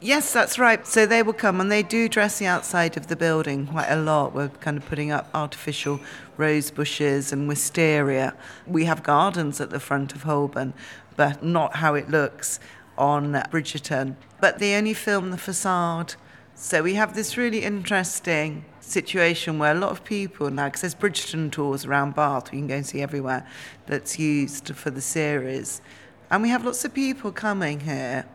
Yes, 0.01 0.34
that's 0.34 0.60
right. 0.60 0.86
So 0.86 1.05
they 1.05 1.23
will 1.23 1.34
come 1.34 1.62
and 1.62 1.71
they 1.71 1.81
do 1.81 2.10
dress 2.10 2.38
the 2.39 2.45
outside 2.45 2.97
of 2.97 3.08
the 3.08 3.15
building 3.15 3.65
quite 3.67 3.88
a 3.89 3.95
lot. 3.95 4.34
We're 4.36 4.49
kind 4.49 4.77
of 4.77 4.86
putting 4.86 5.10
up 5.10 5.29
artificial 5.34 5.99
rose 6.38 6.69
bushes 6.69 7.31
and 7.31 7.47
wisteria. 7.47 8.36
We 8.67 8.86
have 8.86 9.03
gardens 9.03 9.62
at 9.62 9.69
the 9.69 9.79
front 9.79 10.13
of 10.13 10.23
Holburne, 10.23 10.73
but 11.15 11.41
not 11.43 11.77
how 11.77 11.95
it 11.95 12.10
looks 12.10 12.60
on 12.97 13.34
Bridgerton. 13.51 14.15
But 14.41 14.60
they 14.60 14.75
only 14.75 14.93
film 14.93 15.31
the 15.31 15.38
facade. 15.38 16.15
So 16.55 16.84
we 16.84 16.95
have 16.95 17.15
this 17.15 17.38
really 17.38 17.63
interesting 17.63 18.65
situation 18.81 19.58
where 19.60 19.71
a 19.71 19.79
lot 19.79 19.91
of 19.91 20.03
people 20.03 20.49
now, 20.51 20.65
because 20.65 20.81
there's 20.81 20.95
Bridgerton 20.95 21.51
tours 21.51 21.86
around 21.86 22.15
Bath, 22.15 22.53
you 22.53 22.60
can 22.60 22.67
go 22.67 22.75
and 22.75 22.86
see 22.86 23.01
everywhere, 23.01 23.47
that's 23.88 24.19
used 24.19 24.75
for 24.75 24.91
the 24.91 25.01
series. 25.01 25.81
And 26.29 26.43
we 26.43 26.49
have 26.49 26.65
lots 26.65 26.84
of 26.86 26.93
people 26.93 27.31
coming 27.31 27.79
here 27.79 28.25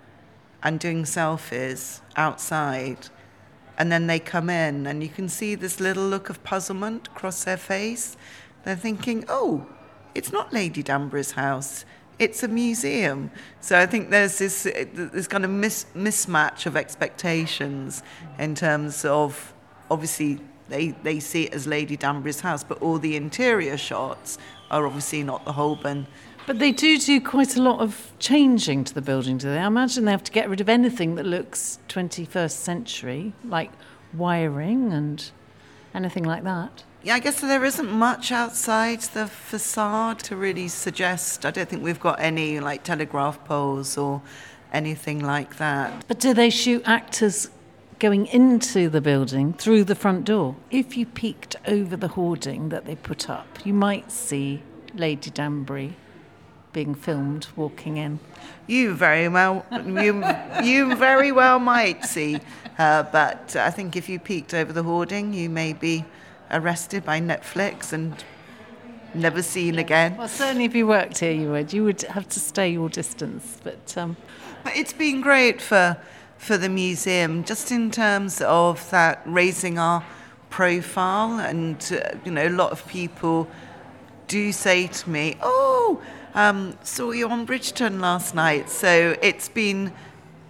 and 0.62 0.79
doing 0.79 1.05
selfies 1.05 2.01
outside. 2.16 3.09
And 3.79 3.90
then 3.90 4.07
they 4.07 4.18
come 4.18 4.51
in, 4.51 4.87
and 4.87 5.03
you 5.03 5.09
can 5.09 5.29
see 5.29 5.55
this 5.55 5.81
little 5.81 6.07
look 6.07 6.29
of 6.29 6.42
puzzlement 6.44 7.09
across 7.09 7.44
their 7.44 7.57
face. 7.57 8.16
They're 8.64 8.77
thinking, 8.77 9.25
oh, 9.29 9.66
it's 10.14 10.33
not 10.33 10.53
Lady 10.53 10.83
Danbury's 10.83 11.33
house, 11.33 11.85
it's 12.18 12.42
a 12.42 12.49
museum. 12.49 13.31
So 13.61 13.79
I 13.79 13.87
think 13.87 14.11
there's 14.11 14.38
this, 14.38 14.64
this 14.64 15.27
kind 15.27 15.44
of 15.44 15.51
mis- 15.51 15.87
mismatch 15.94 16.66
of 16.66 16.77
expectations 16.77 18.03
in 18.38 18.55
terms 18.55 19.07
of 19.07 19.55
obviously 19.90 20.40
they, 20.71 20.89
they 21.03 21.21
see 21.21 21.45
it 21.45 21.55
as 21.55 21.67
Lady 21.67 21.97
Danbury's 21.97 22.41
house, 22.41 22.65
but 22.65 22.81
all 22.81 22.99
the 22.99 23.17
interior 23.17 23.77
shots 23.77 24.39
are 24.71 24.87
obviously 24.87 25.23
not 25.23 25.45
the 25.45 25.53
Holburne 25.53 26.07
but 26.51 26.59
they 26.59 26.73
do 26.73 26.99
do 26.99 27.21
quite 27.21 27.57
a 27.57 27.63
lot 27.63 27.79
of 27.79 28.11
changing 28.19 28.83
to 28.83 28.93
the 28.93 29.01
building, 29.01 29.39
do 29.39 29.49
they? 29.49 29.59
I 29.59 29.69
imagine 29.69 30.05
they 30.05 30.11
have 30.11 30.25
to 30.25 30.33
get 30.33 30.49
rid 30.49 30.61
of 30.61 30.69
anything 30.69 31.15
that 31.15 31.25
looks 31.25 31.79
21st 31.89 32.51
century, 32.51 33.33
like 33.45 33.71
wiring 34.13 34.93
and 34.93 35.31
anything 35.95 36.25
like 36.25 36.43
that. 36.43 36.83
Yeah, 37.05 37.15
I 37.15 37.21
guess 37.21 37.41
there 37.41 37.65
isn't 37.65 37.91
much 37.91 38.33
outside 38.33 39.01
the 39.01 39.29
facade 39.29 40.19
to 40.25 40.35
really 40.35 40.67
suggest. 40.67 41.47
I 41.47 41.53
don't 41.53 41.69
think 41.69 41.85
we've 41.85 42.01
got 42.01 42.19
any 42.19 42.59
like 42.59 42.83
telegraph 42.83 43.45
poles 43.45 43.97
or 43.97 44.21
anything 44.73 45.21
like 45.21 45.57
that. 45.59 46.05
But 46.09 46.19
do 46.19 46.35
they 46.35 46.51
shoot 46.51 46.83
actors 46.85 47.49
going 48.01 48.27
into 48.27 48.89
the 48.89 49.01
building 49.01 49.53
through 49.53 49.85
the 49.85 49.95
front 49.95 50.25
door? 50.25 50.57
If 50.71 50.97
you 50.97 51.07
peeked 51.07 51.55
over 51.69 51.97
the 51.97 52.09
hoarding 52.09 52.71
that 52.71 52.87
they 52.87 52.97
put 52.97 53.31
up, 53.31 53.65
you 53.65 53.75
might 53.75 54.11
see 54.11 54.63
Lady 54.95 55.31
Danbury 55.31 55.95
being 56.73 56.95
filmed 56.95 57.49
walking 57.57 57.99
in. 57.99 58.19
You 58.67 58.95
very 58.95 59.29
well, 59.29 59.67
you, 59.85 60.25
you 60.65 60.97
very 60.97 61.31
well 61.31 61.59
might 61.59 62.05
see 62.05 62.41
her, 62.75 63.09
but 63.13 63.55
I 63.55 63.71
think 63.71 63.97
if 63.97 64.09
you 64.09 64.19
peeked 64.19 64.55
over 64.55 64.73
the 64.73 64.83
hoarding, 64.83 65.35
you 65.35 65.51
may 65.51 65.73
be 65.73 66.05
arrested 66.51 67.05
by 67.05 67.21
Netflix 67.21 67.93
and 67.93 68.25
never 69.13 69.43
seen 69.43 69.79
again. 69.79 70.17
Well, 70.17 70.29
certainly 70.29 70.65
if 70.65 70.75
you 70.75 70.87
worked 70.87 71.19
here, 71.19 71.33
you 71.33 71.51
would. 71.51 71.73
You 71.73 71.85
would 71.85 72.03
have 72.03 72.29
to 72.31 72.41
stay 72.41 72.71
your 72.71 72.89
distance, 72.89 73.59
but. 73.63 73.97
Um... 73.99 74.17
But 74.63 74.77
it's 74.77 74.93
been 74.93 75.23
great 75.23 75.63
for 75.63 75.97
for 76.40 76.57
the 76.57 76.70
museum, 76.70 77.44
just 77.44 77.70
in 77.70 77.90
terms 77.90 78.40
of 78.40 78.88
that 78.90 79.20
raising 79.26 79.79
our 79.79 80.03
profile, 80.48 81.38
and 81.38 81.76
uh, 81.92 82.16
you 82.24 82.33
know, 82.33 82.48
a 82.48 82.48
lot 82.48 82.72
of 82.72 82.88
people 82.88 83.46
do 84.26 84.50
say 84.50 84.87
to 84.87 85.11
me, 85.11 85.37
"Oh." 85.42 86.00
Um, 86.33 86.79
saw 86.85 87.11
you 87.11 87.29
on 87.29 87.44
Bridgerton 87.44 87.98
last 87.98 88.37
night. 88.37 88.70
So 88.70 89.16
it's 89.20 89.48
been 89.48 89.92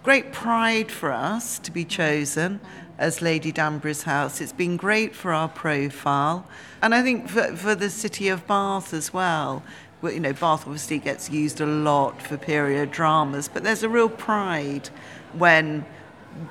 great 0.02 0.30
pride 0.30 0.90
for 0.92 1.10
us 1.10 1.58
to 1.60 1.70
be 1.70 1.86
chosen 1.86 2.60
as 2.98 3.22
Lady 3.22 3.50
Danbury's 3.50 4.02
house. 4.02 4.42
It's 4.42 4.52
been 4.52 4.76
great 4.76 5.14
for 5.14 5.32
our 5.32 5.48
profile. 5.48 6.46
And 6.82 6.94
I 6.94 7.02
think 7.02 7.30
for, 7.30 7.56
for 7.56 7.74
the 7.74 7.88
city 7.88 8.28
of 8.28 8.46
Bath 8.46 8.92
as 8.92 9.14
well. 9.14 9.62
You 10.02 10.20
know, 10.20 10.34
Bath 10.34 10.66
obviously 10.66 10.98
gets 10.98 11.30
used 11.30 11.62
a 11.62 11.66
lot 11.66 12.20
for 12.20 12.36
period 12.36 12.90
dramas, 12.90 13.48
but 13.48 13.62
there's 13.64 13.82
a 13.82 13.88
real 13.88 14.08
pride 14.08 14.90
when 15.34 15.84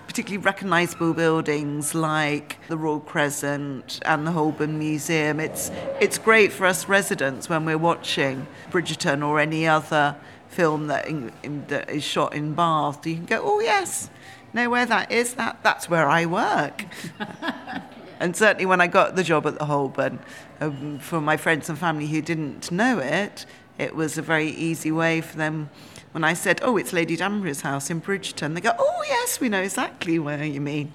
particularly 0.08 0.44
recognisable 0.44 1.14
buildings 1.14 1.96
like 1.96 2.58
the 2.68 2.78
Royal 2.78 3.00
Crescent 3.00 4.00
and 4.06 4.28
the 4.28 4.32
Holburne 4.32 4.78
Museum. 4.78 5.40
It's, 5.40 5.72
it's 6.00 6.18
great 6.18 6.52
for 6.52 6.66
us 6.66 6.88
residents 6.88 7.48
when 7.50 7.66
we're 7.66 7.78
watching 7.78 8.46
Bridgerton 8.72 9.26
or 9.26 9.40
any 9.40 9.68
other 9.68 10.16
film 10.50 10.88
that, 10.88 11.08
in, 11.08 11.32
in, 11.44 11.66
that 11.68 11.90
is 11.90 12.04
shot 12.04 12.36
in 12.36 12.54
Bath. 12.54 13.06
You 13.06 13.16
can 13.16 13.26
go, 13.26 13.42
oh, 13.44 13.60
yes, 13.60 14.10
know 14.54 14.70
where 14.70 14.86
that 14.86 15.12
is? 15.12 15.36
That, 15.36 15.60
that's 15.64 15.90
where 15.90 16.10
I 16.10 16.26
work. 16.26 16.86
and 18.20 18.36
certainly 18.36 18.66
when 18.66 18.82
I 18.82 18.88
got 18.88 19.16
the 19.16 19.24
job 19.24 19.46
at 19.46 19.58
the 19.58 19.66
Holburne, 19.66 20.20
um, 20.60 21.00
for 21.00 21.22
my 21.22 21.38
friends 21.38 21.70
and 21.70 21.78
family 21.78 22.08
who 22.08 22.22
didn't 22.22 22.72
know 22.72 23.00
it, 23.00 23.46
it 23.78 23.96
was 23.96 24.18
a 24.18 24.22
very 24.22 24.50
easy 24.50 24.92
way 24.92 25.22
for 25.22 25.38
them 25.38 25.70
when 26.12 26.24
I 26.24 26.34
said, 26.34 26.60
oh, 26.64 26.78
it's 26.78 26.94
Lady 26.94 27.16
Danbury's 27.16 27.62
house 27.62 27.90
in 27.90 28.02
Bridgerton, 28.02 28.56
they 28.56 28.62
go, 28.62 28.74
oh, 28.78 29.04
yes, 29.08 29.40
we 29.40 29.50
know 29.50 29.62
exactly 29.62 30.20
where 30.20 30.44
you 30.44 30.62
mean. 30.62 30.94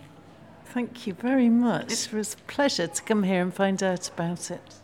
Thank 0.66 1.06
you 1.06 1.14
very 1.14 1.48
much. 1.48 1.92
It 1.92 2.12
was 2.12 2.34
a 2.34 2.36
pleasure 2.50 2.88
to 2.88 3.02
come 3.02 3.22
here 3.22 3.42
and 3.42 3.54
find 3.54 3.82
out 3.82 4.08
about 4.08 4.50
it. 4.50 4.74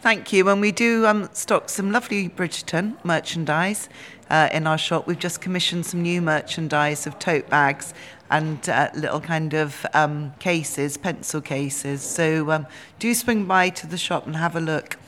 Thank 0.00 0.32
you. 0.32 0.48
And 0.48 0.60
we 0.60 0.70
do 0.70 1.06
um, 1.06 1.28
stock 1.32 1.70
some 1.70 1.90
lovely 1.90 2.28
Bridgerton 2.28 3.02
merchandise 3.04 3.88
uh, 4.30 4.48
in 4.52 4.66
our 4.66 4.78
shop. 4.78 5.06
We've 5.06 5.18
just 5.18 5.40
commissioned 5.40 5.86
some 5.86 6.02
new 6.02 6.20
merchandise 6.20 7.06
of 7.06 7.18
tote 7.18 7.48
bags 7.48 7.94
and 8.30 8.68
uh, 8.68 8.90
little 8.94 9.20
kind 9.20 9.54
of 9.54 9.86
um, 9.94 10.34
cases, 10.38 10.96
pencil 10.96 11.40
cases. 11.40 12.02
So 12.02 12.50
um, 12.50 12.66
do 12.98 13.14
swing 13.14 13.46
by 13.46 13.70
to 13.70 13.86
the 13.86 13.98
shop 13.98 14.26
and 14.26 14.36
have 14.36 14.54
a 14.54 14.60
look. 14.60 14.98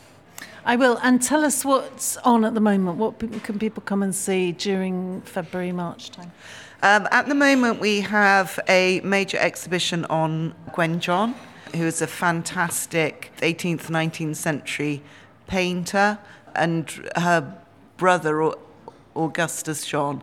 I 0.67 0.75
will. 0.75 0.99
And 1.01 1.23
tell 1.23 1.45
us 1.45 1.65
what's 1.65 2.17
on 2.19 2.45
at 2.45 2.55
the 2.55 2.61
moment. 2.61 2.99
What 2.99 3.21
can 3.45 3.57
people 3.57 3.85
come 3.85 4.03
and 4.03 4.13
see 4.13 4.51
during 4.51 5.21
February, 5.21 5.71
March 5.71 6.11
time? 6.11 6.33
Um, 6.83 7.07
at 7.13 7.29
the 7.29 7.37
moment, 7.37 7.79
we 7.79 8.01
have 8.01 8.59
a 8.69 9.01
major 9.03 9.39
exhibition 9.39 10.05
on 10.07 10.57
Gwen 10.73 10.99
John, 10.99 11.37
who 11.73 11.85
is 11.85 12.03
a 12.03 12.09
fantastic 12.09 13.31
18th, 13.39 13.87
19th 13.87 14.35
century 14.35 15.03
painter, 15.47 16.19
and 16.57 16.91
her 17.15 17.57
brother, 17.97 18.53
Augustus 19.15 19.87
John, 19.87 20.21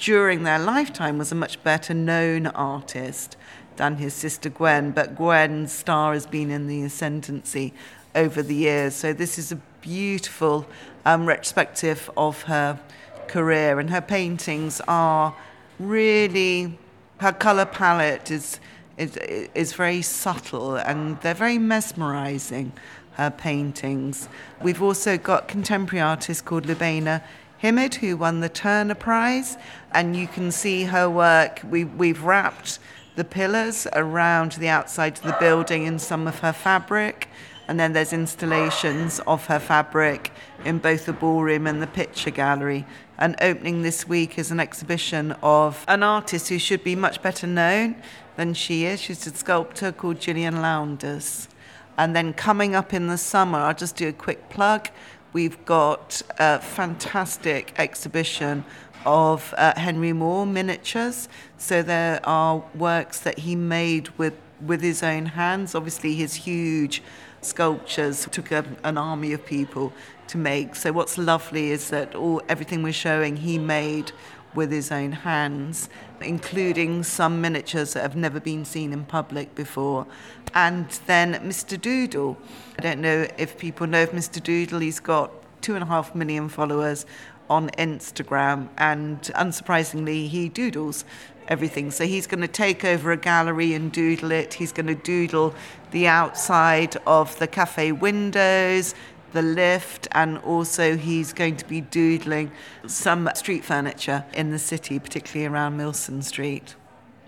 during 0.00 0.44
their 0.44 0.58
lifetime 0.58 1.18
was 1.18 1.30
a 1.30 1.34
much 1.34 1.62
better 1.62 1.92
known 1.92 2.46
artist 2.46 3.36
than 3.76 3.96
his 3.96 4.14
sister 4.14 4.48
Gwen, 4.48 4.92
but 4.92 5.14
Gwen's 5.14 5.72
star 5.72 6.14
has 6.14 6.26
been 6.26 6.50
in 6.50 6.68
the 6.68 6.82
ascendancy 6.82 7.74
over 8.14 8.42
the 8.42 8.54
years. 8.54 8.94
So 8.94 9.12
this 9.12 9.38
is 9.38 9.52
a 9.52 9.60
beautiful 9.84 10.66
um, 11.04 11.26
retrospective 11.26 12.10
of 12.16 12.42
her 12.44 12.80
career, 13.28 13.78
and 13.78 13.90
her 13.90 14.00
paintings 14.00 14.80
are 14.88 15.36
really 15.78 16.78
her 17.18 17.32
color 17.32 17.66
palette 17.66 18.30
is 18.30 18.58
is 18.96 19.16
is 19.54 19.74
very 19.74 20.02
subtle 20.02 20.76
and 20.76 21.20
they're 21.20 21.34
very 21.34 21.58
mesmerizing. 21.58 22.72
Her 23.16 23.30
paintings. 23.30 24.28
We've 24.60 24.82
also 24.82 25.16
got 25.16 25.46
contemporary 25.46 26.00
artist 26.00 26.44
called 26.44 26.64
Lubaina 26.64 27.22
Himid 27.62 27.94
who 27.94 28.16
won 28.16 28.40
the 28.40 28.48
Turner 28.48 28.96
Prize, 28.96 29.56
and 29.92 30.16
you 30.16 30.26
can 30.26 30.50
see 30.50 30.82
her 30.82 31.08
work. 31.08 31.60
We 31.70 31.84
we've 31.84 32.24
wrapped 32.24 32.80
the 33.14 33.22
pillars 33.22 33.86
around 33.92 34.52
the 34.52 34.68
outside 34.68 35.18
of 35.18 35.22
the 35.22 35.36
building 35.38 35.84
in 35.84 36.00
some 36.00 36.26
of 36.26 36.40
her 36.40 36.52
fabric 36.52 37.28
And 37.66 37.80
then 37.80 37.92
there's 37.94 38.12
installations 38.12 39.20
of 39.20 39.46
her 39.46 39.58
fabric 39.58 40.30
in 40.64 40.78
both 40.78 41.06
the 41.06 41.12
ballroom 41.12 41.66
and 41.66 41.80
the 41.80 41.86
picture 41.86 42.30
gallery. 42.30 42.84
And 43.18 43.36
opening 43.40 43.82
this 43.82 44.06
week 44.06 44.38
is 44.38 44.50
an 44.50 44.60
exhibition 44.60 45.32
of 45.42 45.84
an 45.88 46.02
artist 46.02 46.48
who 46.48 46.58
should 46.58 46.84
be 46.84 46.94
much 46.94 47.22
better 47.22 47.46
known 47.46 47.96
than 48.36 48.54
she 48.54 48.84
is. 48.84 49.00
She's 49.00 49.26
a 49.26 49.34
sculptor 49.34 49.92
called 49.92 50.20
Gillian 50.20 50.60
Lowndes. 50.60 51.48
And 51.96 52.14
then 52.14 52.32
coming 52.32 52.74
up 52.74 52.92
in 52.92 53.06
the 53.06 53.18
summer, 53.18 53.58
I'll 53.58 53.74
just 53.74 53.96
do 53.96 54.08
a 54.08 54.12
quick 54.12 54.50
plug. 54.50 54.88
We've 55.32 55.64
got 55.64 56.22
a 56.38 56.60
fantastic 56.60 57.72
exhibition 57.78 58.64
of 59.06 59.54
uh, 59.56 59.78
Henry 59.78 60.12
Moore 60.12 60.46
miniatures. 60.46 61.28
So 61.56 61.82
there 61.82 62.20
are 62.24 62.64
works 62.74 63.20
that 63.20 63.38
he 63.38 63.54
made 63.54 64.08
with, 64.18 64.34
with 64.60 64.80
his 64.80 65.02
own 65.02 65.26
hands. 65.26 65.74
Obviously, 65.74 66.14
his 66.14 66.34
huge 66.34 67.02
sculptures 67.44 68.28
took 68.30 68.50
a, 68.50 68.64
an 68.84 68.98
army 68.98 69.32
of 69.32 69.44
people 69.44 69.92
to 70.28 70.38
make. 70.38 70.74
So 70.74 70.92
what's 70.92 71.18
lovely 71.18 71.70
is 71.70 71.90
that 71.90 72.14
all 72.14 72.42
everything 72.48 72.82
we're 72.82 72.92
showing 72.92 73.36
he 73.36 73.58
made 73.58 74.12
with 74.54 74.70
his 74.70 74.92
own 74.92 75.12
hands, 75.12 75.88
including 76.20 77.02
some 77.02 77.40
miniatures 77.40 77.94
that 77.94 78.02
have 78.02 78.16
never 78.16 78.40
been 78.40 78.64
seen 78.64 78.92
in 78.92 79.04
public 79.04 79.54
before. 79.54 80.06
And 80.54 80.88
then 81.06 81.34
Mr. 81.34 81.80
Doodle. 81.80 82.36
I 82.78 82.82
don't 82.82 83.00
know 83.00 83.26
if 83.36 83.58
people 83.58 83.86
know 83.86 84.04
of 84.04 84.10
Mr. 84.10 84.42
Doodle. 84.42 84.78
He's 84.80 85.00
got 85.00 85.32
two 85.60 85.74
and 85.74 85.82
a 85.82 85.86
half 85.86 86.14
million 86.14 86.48
followers 86.48 87.06
on 87.50 87.68
Instagram, 87.70 88.68
and 88.78 89.20
unsurprisingly, 89.34 90.28
he 90.28 90.48
doodles 90.48 91.04
everything. 91.48 91.90
So 91.90 92.04
he's 92.06 92.26
going 92.26 92.40
to 92.40 92.48
take 92.48 92.84
over 92.84 93.12
a 93.12 93.16
gallery 93.16 93.74
and 93.74 93.90
doodle 93.92 94.30
it. 94.30 94.54
He's 94.54 94.72
going 94.72 94.86
to 94.86 94.94
doodle 94.94 95.54
the 95.90 96.06
outside 96.06 96.96
of 97.06 97.38
the 97.38 97.46
cafe 97.46 97.92
windows, 97.92 98.94
the 99.32 99.42
lift, 99.42 100.08
and 100.12 100.38
also 100.38 100.96
he's 100.96 101.32
going 101.32 101.56
to 101.56 101.64
be 101.66 101.80
doodling 101.80 102.50
some 102.86 103.28
street 103.34 103.64
furniture 103.64 104.24
in 104.34 104.50
the 104.50 104.58
city, 104.58 104.98
particularly 104.98 105.46
around 105.46 105.76
Milsom 105.76 106.22
Street. 106.22 106.74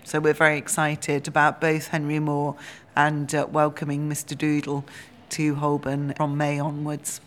So 0.03 0.19
we're 0.19 0.33
very 0.33 0.57
excited 0.57 1.27
about 1.27 1.59
both 1.59 1.89
Henry 1.89 2.19
Moore 2.19 2.55
and 2.95 3.33
uh, 3.35 3.45
welcoming 3.51 4.09
Mr. 4.09 4.37
Doodle 4.37 4.85
to 5.29 5.55
Holburne 5.55 6.13
from 6.15 6.37
May 6.37 6.59
onwards. 6.59 7.19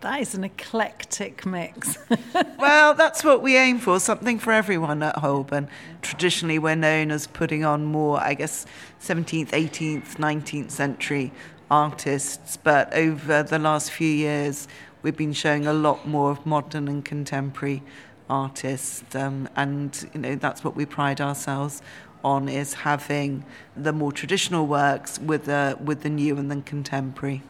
That 0.00 0.20
is 0.20 0.34
an 0.34 0.44
eclectic 0.44 1.44
mix. 1.44 1.98
well, 2.58 2.94
that's 2.94 3.24
what 3.24 3.42
we 3.42 3.56
aim 3.56 3.80
for, 3.80 3.98
something 3.98 4.38
for 4.38 4.52
everyone 4.52 5.02
at 5.02 5.16
Holburne. 5.16 5.68
Traditionally, 6.02 6.60
we're 6.60 6.76
known 6.76 7.10
as 7.10 7.26
putting 7.26 7.64
on 7.64 7.84
more, 7.84 8.20
I 8.20 8.34
guess, 8.34 8.64
17th, 9.00 9.50
18th, 9.50 10.14
19th 10.16 10.70
century 10.70 11.32
artists, 11.68 12.56
but 12.56 12.94
over 12.94 13.42
the 13.42 13.58
last 13.58 13.90
few 13.90 14.08
years, 14.08 14.68
we've 15.02 15.16
been 15.16 15.32
showing 15.32 15.66
a 15.66 15.72
lot 15.72 16.06
more 16.06 16.30
of 16.30 16.46
modern 16.46 16.86
and 16.86 17.04
contemporary 17.04 17.82
artists, 18.30 19.14
um, 19.14 19.48
and 19.56 20.08
you 20.12 20.20
know 20.20 20.34
that's 20.34 20.62
what 20.62 20.76
we 20.76 20.84
pride 20.84 21.20
ourselves 21.20 21.82
on 22.24 22.48
is 22.48 22.74
having 22.74 23.44
the 23.76 23.92
more 23.92 24.12
traditional 24.12 24.66
works 24.66 25.18
with 25.18 25.44
the 25.44 25.78
with 25.82 26.02
the 26.02 26.10
new 26.10 26.36
and 26.36 26.50
the 26.50 26.60
contemporary. 26.62 27.42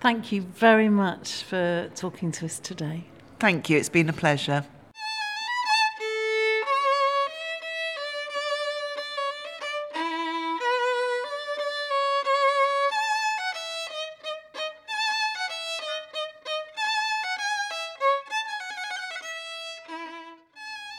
Thank 0.00 0.30
you 0.30 0.42
very 0.42 0.88
much 0.88 1.42
for 1.42 1.90
talking 1.96 2.30
to 2.32 2.44
us 2.44 2.60
today. 2.60 3.04
Thank 3.40 3.68
you, 3.68 3.76
it's 3.76 3.88
been 3.88 4.08
a 4.08 4.12
pleasure. 4.12 4.64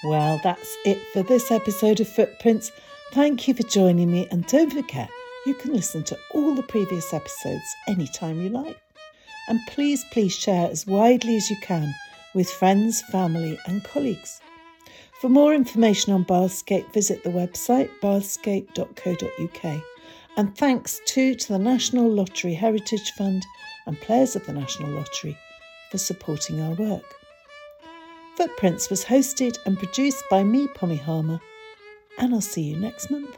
Well, 0.04 0.40
that's 0.44 0.78
it 0.86 1.00
for 1.14 1.24
this 1.24 1.52
episode 1.52 2.00
of 2.00 2.08
Footprints. 2.08 2.72
Thank 3.12 3.48
you 3.48 3.54
for 3.54 3.64
joining 3.64 4.12
me, 4.12 4.28
and 4.32 4.46
don't 4.48 4.72
forget, 4.72 5.10
you 5.46 5.54
can 5.54 5.74
listen 5.74 6.04
to 6.04 6.18
all 6.34 6.54
the 6.54 6.64
previous 6.64 7.14
episodes 7.14 7.76
anytime 7.88 8.42
you 8.42 8.50
like. 8.50 8.78
And 9.50 9.60
please, 9.68 10.06
please 10.12 10.34
share 10.34 10.70
as 10.70 10.88
widely 10.88 11.36
as 11.36 11.50
you 11.50 11.58
can 11.62 11.94
with 12.34 12.50
friends, 12.50 13.02
family, 13.02 13.60
and 13.66 13.84
colleagues. 13.84 14.40
For 15.20 15.28
more 15.28 15.54
information 15.54 16.14
on 16.14 16.24
Bathscape, 16.24 16.94
visit 16.94 17.24
the 17.24 17.30
website 17.32 17.90
bathscape.co.uk. 18.02 19.84
And 20.38 20.58
thanks 20.58 21.02
too 21.06 21.36
to 21.36 21.48
the 21.50 21.60
National 21.60 22.10
Lottery 22.10 22.54
Heritage 22.54 23.12
Fund 23.18 23.44
and 23.86 24.00
players 24.00 24.36
of 24.38 24.46
the 24.46 24.54
National 24.54 24.92
Lottery 24.92 25.38
for 25.92 25.98
supporting 25.98 26.62
our 26.62 26.76
work. 26.76 27.16
Footprints 28.38 28.90
was 28.90 29.04
hosted 29.04 29.58
and 29.66 29.78
produced 29.78 30.24
by 30.30 30.44
me, 30.44 30.68
Pommy 30.76 30.96
Harmar, 30.96 31.42
and 32.18 32.34
I'll 32.34 32.40
see 32.40 32.62
you 32.62 32.78
next 32.78 33.12
month. 33.12 33.36